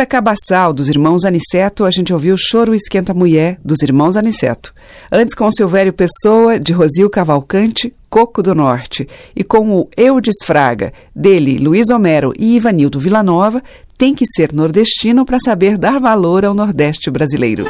banda 0.00 0.06
Cabaçal 0.06 0.72
dos 0.72 0.88
irmãos 0.88 1.26
Aniceto, 1.26 1.84
a 1.84 1.90
gente 1.90 2.12
ouviu 2.12 2.34
Choro 2.38 2.74
Esquenta 2.74 3.12
Mulher 3.12 3.58
dos 3.62 3.82
irmãos 3.82 4.16
Aniceto. 4.16 4.72
Antes 5.12 5.34
com 5.34 5.50
Silvério 5.50 5.92
Pessoa, 5.92 6.58
de 6.58 6.72
Rosil 6.72 7.10
Cavalcante, 7.10 7.92
Coco 8.08 8.42
do 8.42 8.54
Norte. 8.54 9.06
E 9.36 9.44
com 9.44 9.74
o 9.74 9.88
Eu 9.94 10.18
Desfraga, 10.18 10.92
dele, 11.14 11.58
Luiz 11.58 11.90
Homero 11.90 12.32
e 12.38 12.56
Ivanildo 12.56 12.98
Villanova, 12.98 13.62
tem 13.98 14.14
que 14.14 14.24
ser 14.26 14.54
nordestino 14.54 15.26
para 15.26 15.38
saber 15.38 15.76
dar 15.76 16.00
valor 16.00 16.46
ao 16.46 16.54
Nordeste 16.54 17.10
brasileiro. 17.10 17.66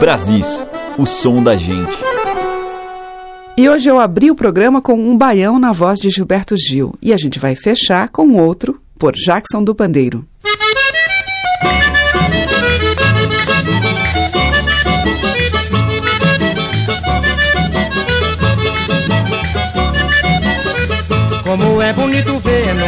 Brasis, 0.00 0.66
o 0.98 1.06
som 1.06 1.44
da 1.44 1.54
gente. 1.56 1.96
E 3.56 3.68
hoje 3.68 3.88
eu 3.88 4.00
abri 4.00 4.32
o 4.32 4.34
programa 4.34 4.82
com 4.82 4.94
um 4.94 5.16
baião 5.16 5.60
na 5.60 5.70
voz 5.70 6.00
de 6.00 6.10
Gilberto 6.10 6.56
Gil. 6.56 6.92
E 7.00 7.12
a 7.12 7.16
gente 7.16 7.38
vai 7.38 7.54
fechar 7.54 8.08
com 8.08 8.32
outro 8.34 8.80
por 8.98 9.12
Jackson 9.14 9.62
do 9.62 9.74
Pandeiro. 9.74 10.26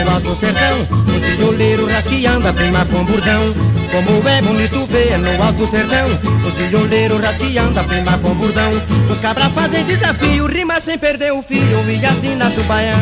No 0.07 0.12
alto 0.12 0.36
sertão 0.36 0.80
Os 0.80 1.36
violeiros 1.36 1.90
rasqueando 1.90 2.48
a 2.48 2.52
prima 2.52 2.86
com 2.86 3.04
burdão 3.04 3.54
Como 3.90 4.28
é 4.28 4.40
bonito 4.40 4.86
ver 4.86 5.18
no 5.18 5.42
alto 5.42 5.66
sertão 5.66 6.07
Os 6.46 6.54
violeiros 6.54 7.20
rasqueando 7.20 7.78
a 7.78 7.84
prima 7.84 8.18
com 8.18 8.34
burdão 8.34 8.72
Os 9.11 9.20
cabras 9.20 9.52
fazem 9.52 9.84
desafio, 9.84 10.46
rima 10.46 10.80
sem 10.80 10.96
perder 10.96 11.32
o 11.32 11.42
fio 11.42 11.59
E 11.90 12.07
assim 12.07 12.36
nasce 12.36 12.61
o 12.61 12.64
baião. 12.64 12.96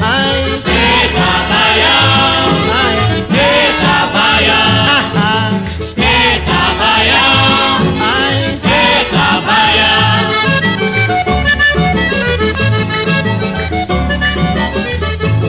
Ai, 0.00 0.40
eita 0.40 1.28
baião 1.50 2.48
ai, 2.72 2.96
Eita 3.30 4.06
baião. 4.12 4.88
Ah, 4.88 5.12
ah, 5.16 5.52
Eita 5.96 6.62
baião 6.78 7.78
ai, 8.00 8.67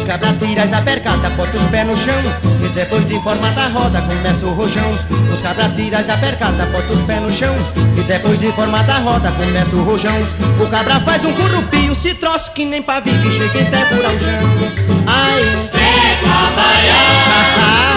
Os 0.10 0.16
cabras 0.16 0.40
tiram 0.40 0.64
as 0.64 0.74
apercadas, 0.74 1.32
bota 1.34 1.56
os 1.56 1.64
pés 1.66 1.86
no 1.86 1.96
chão. 1.96 2.20
E 2.66 2.70
depois 2.70 3.06
de 3.06 3.22
formar 3.22 3.56
a 3.56 3.68
roda 3.68 4.02
começa 4.02 4.44
o 4.48 4.54
rojão. 4.56 4.90
Os 5.32 5.40
cabras 5.40 5.72
tiram 5.76 6.00
as 6.00 6.10
apercadas, 6.10 6.68
bota 6.70 6.94
os 6.94 7.02
pés 7.02 7.22
no 7.22 7.32
chão. 7.32 7.56
E 7.96 8.02
depois 8.02 8.40
de 8.40 8.52
formar 8.54 8.90
a 8.90 8.98
roda 8.98 9.32
começa 9.34 9.76
o 9.76 9.84
rojão. 9.84 10.18
O 10.60 10.68
cabra 10.68 11.00
faz 11.02 11.24
um 11.26 11.34
currupio, 11.34 11.94
se 11.94 12.16
troça 12.16 12.50
que 12.50 12.66
nem 12.66 12.82
pavio 12.82 13.14
Que 13.22 13.30
chega 13.30 13.62
até 13.62 13.86
furar 13.86 14.12
o 14.12 14.20
chão 14.20 15.06
Ai, 15.06 15.42
Eita 15.42 16.56
baião 16.56 17.89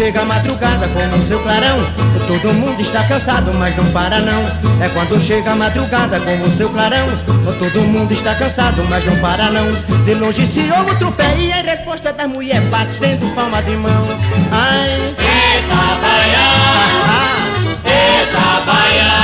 chega 0.00 0.22
a 0.22 0.24
madrugada 0.24 0.88
com 0.88 1.18
o 1.18 1.22
seu 1.26 1.38
clarão. 1.40 1.76
Todo 2.26 2.54
mundo 2.54 2.80
está 2.80 3.04
cansado, 3.06 3.52
mas 3.52 3.76
não 3.76 3.84
para 3.92 4.18
não. 4.20 4.42
É 4.82 4.88
quando 4.88 5.22
chega 5.22 5.52
a 5.52 5.56
madrugada 5.56 6.18
com 6.18 6.42
o 6.42 6.50
seu 6.50 6.70
clarão. 6.70 7.06
Todo 7.58 7.82
mundo 7.82 8.10
está 8.10 8.34
cansado, 8.34 8.82
mas 8.88 9.04
não 9.04 9.14
para 9.18 9.50
não. 9.50 9.70
De 10.06 10.14
longe 10.14 10.46
se 10.46 10.60
ouve 10.72 10.92
o 10.92 10.98
tropé 10.98 11.36
e 11.36 11.52
a 11.52 11.60
resposta 11.60 12.14
das 12.14 12.26
mulheres 12.26 12.66
batendo 12.70 13.34
palma 13.34 13.62
de 13.62 13.76
mão. 13.76 14.06
Ai, 14.50 15.14
Eita 15.18 15.76
baião 16.00 16.80
ah, 17.04 17.50
Eita 17.84 18.64
baião 18.64 19.19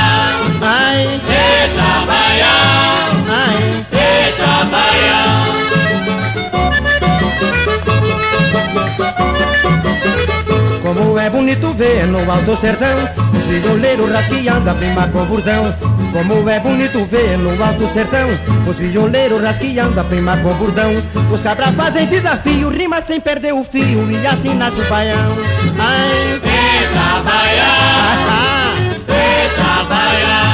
é 11.27 11.29
bonito 11.29 11.73
ver 11.73 12.07
no 12.07 12.19
alto 12.31 12.55
sertão 12.55 12.97
Os 13.33 13.43
violeiros 13.43 14.09
rasqueando 14.09 14.69
a 14.69 14.73
prima 14.73 15.07
com 15.09 15.25
burdão 15.25 15.75
Como 16.13 16.49
é 16.49 16.59
bonito 16.59 17.05
ver 17.05 17.37
no 17.37 17.61
alto 17.61 17.85
sertão 17.89 18.29
Os 18.65 18.75
violeiros 18.77 19.41
rasqueando 19.41 19.99
a 19.99 20.03
prima 20.05 20.37
com 20.37 20.53
burdão 20.53 20.91
Os 21.29 21.41
cabras 21.41 21.75
fazem 21.75 22.07
desafio, 22.07 22.69
rima 22.69 23.01
sem 23.01 23.19
perder 23.19 23.53
o 23.53 23.65
fio 23.65 24.09
E 24.09 24.25
assim 24.25 24.53
nasce 24.53 24.79
o 24.79 24.85
baião. 24.85 25.33
Ai, 25.77 26.33
Eita 26.35 27.23
baião. 27.23 27.67
Ah, 28.29 28.75
Eita 29.09 29.83
baião 29.89 30.46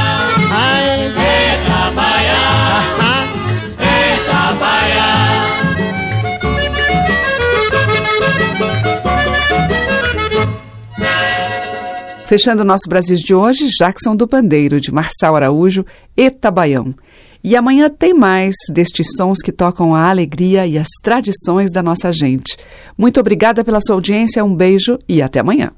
Fechando 12.33 12.63
o 12.63 12.65
nosso 12.65 12.89
Brasil 12.89 13.15
de 13.15 13.35
hoje, 13.35 13.67
Jackson 13.77 14.15
do 14.15 14.27
Pandeiro, 14.27 14.81
de 14.81 14.91
Marçal 14.91 15.35
Araújo, 15.35 15.85
Etabaião. 16.17 16.95
E 17.43 17.55
amanhã 17.55 17.91
tem 17.91 18.11
mais 18.11 18.55
destes 18.71 19.05
sons 19.15 19.37
que 19.37 19.51
tocam 19.51 19.93
a 19.93 20.09
alegria 20.09 20.65
e 20.65 20.75
as 20.75 20.87
tradições 21.03 21.71
da 21.71 21.83
nossa 21.83 22.11
gente. 22.11 22.57
Muito 22.97 23.19
obrigada 23.19 23.63
pela 23.63 23.79
sua 23.79 23.93
audiência, 23.93 24.43
um 24.43 24.55
beijo 24.55 24.97
e 25.07 25.21
até 25.21 25.41
amanhã. 25.41 25.73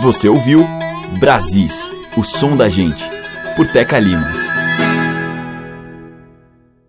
Você 0.00 0.26
ouviu 0.26 0.66
Brasis, 1.20 1.92
o 2.16 2.24
som 2.24 2.56
da 2.56 2.70
gente, 2.70 3.04
por 3.56 3.68
Teca 3.68 3.98
Lima. 3.98 4.43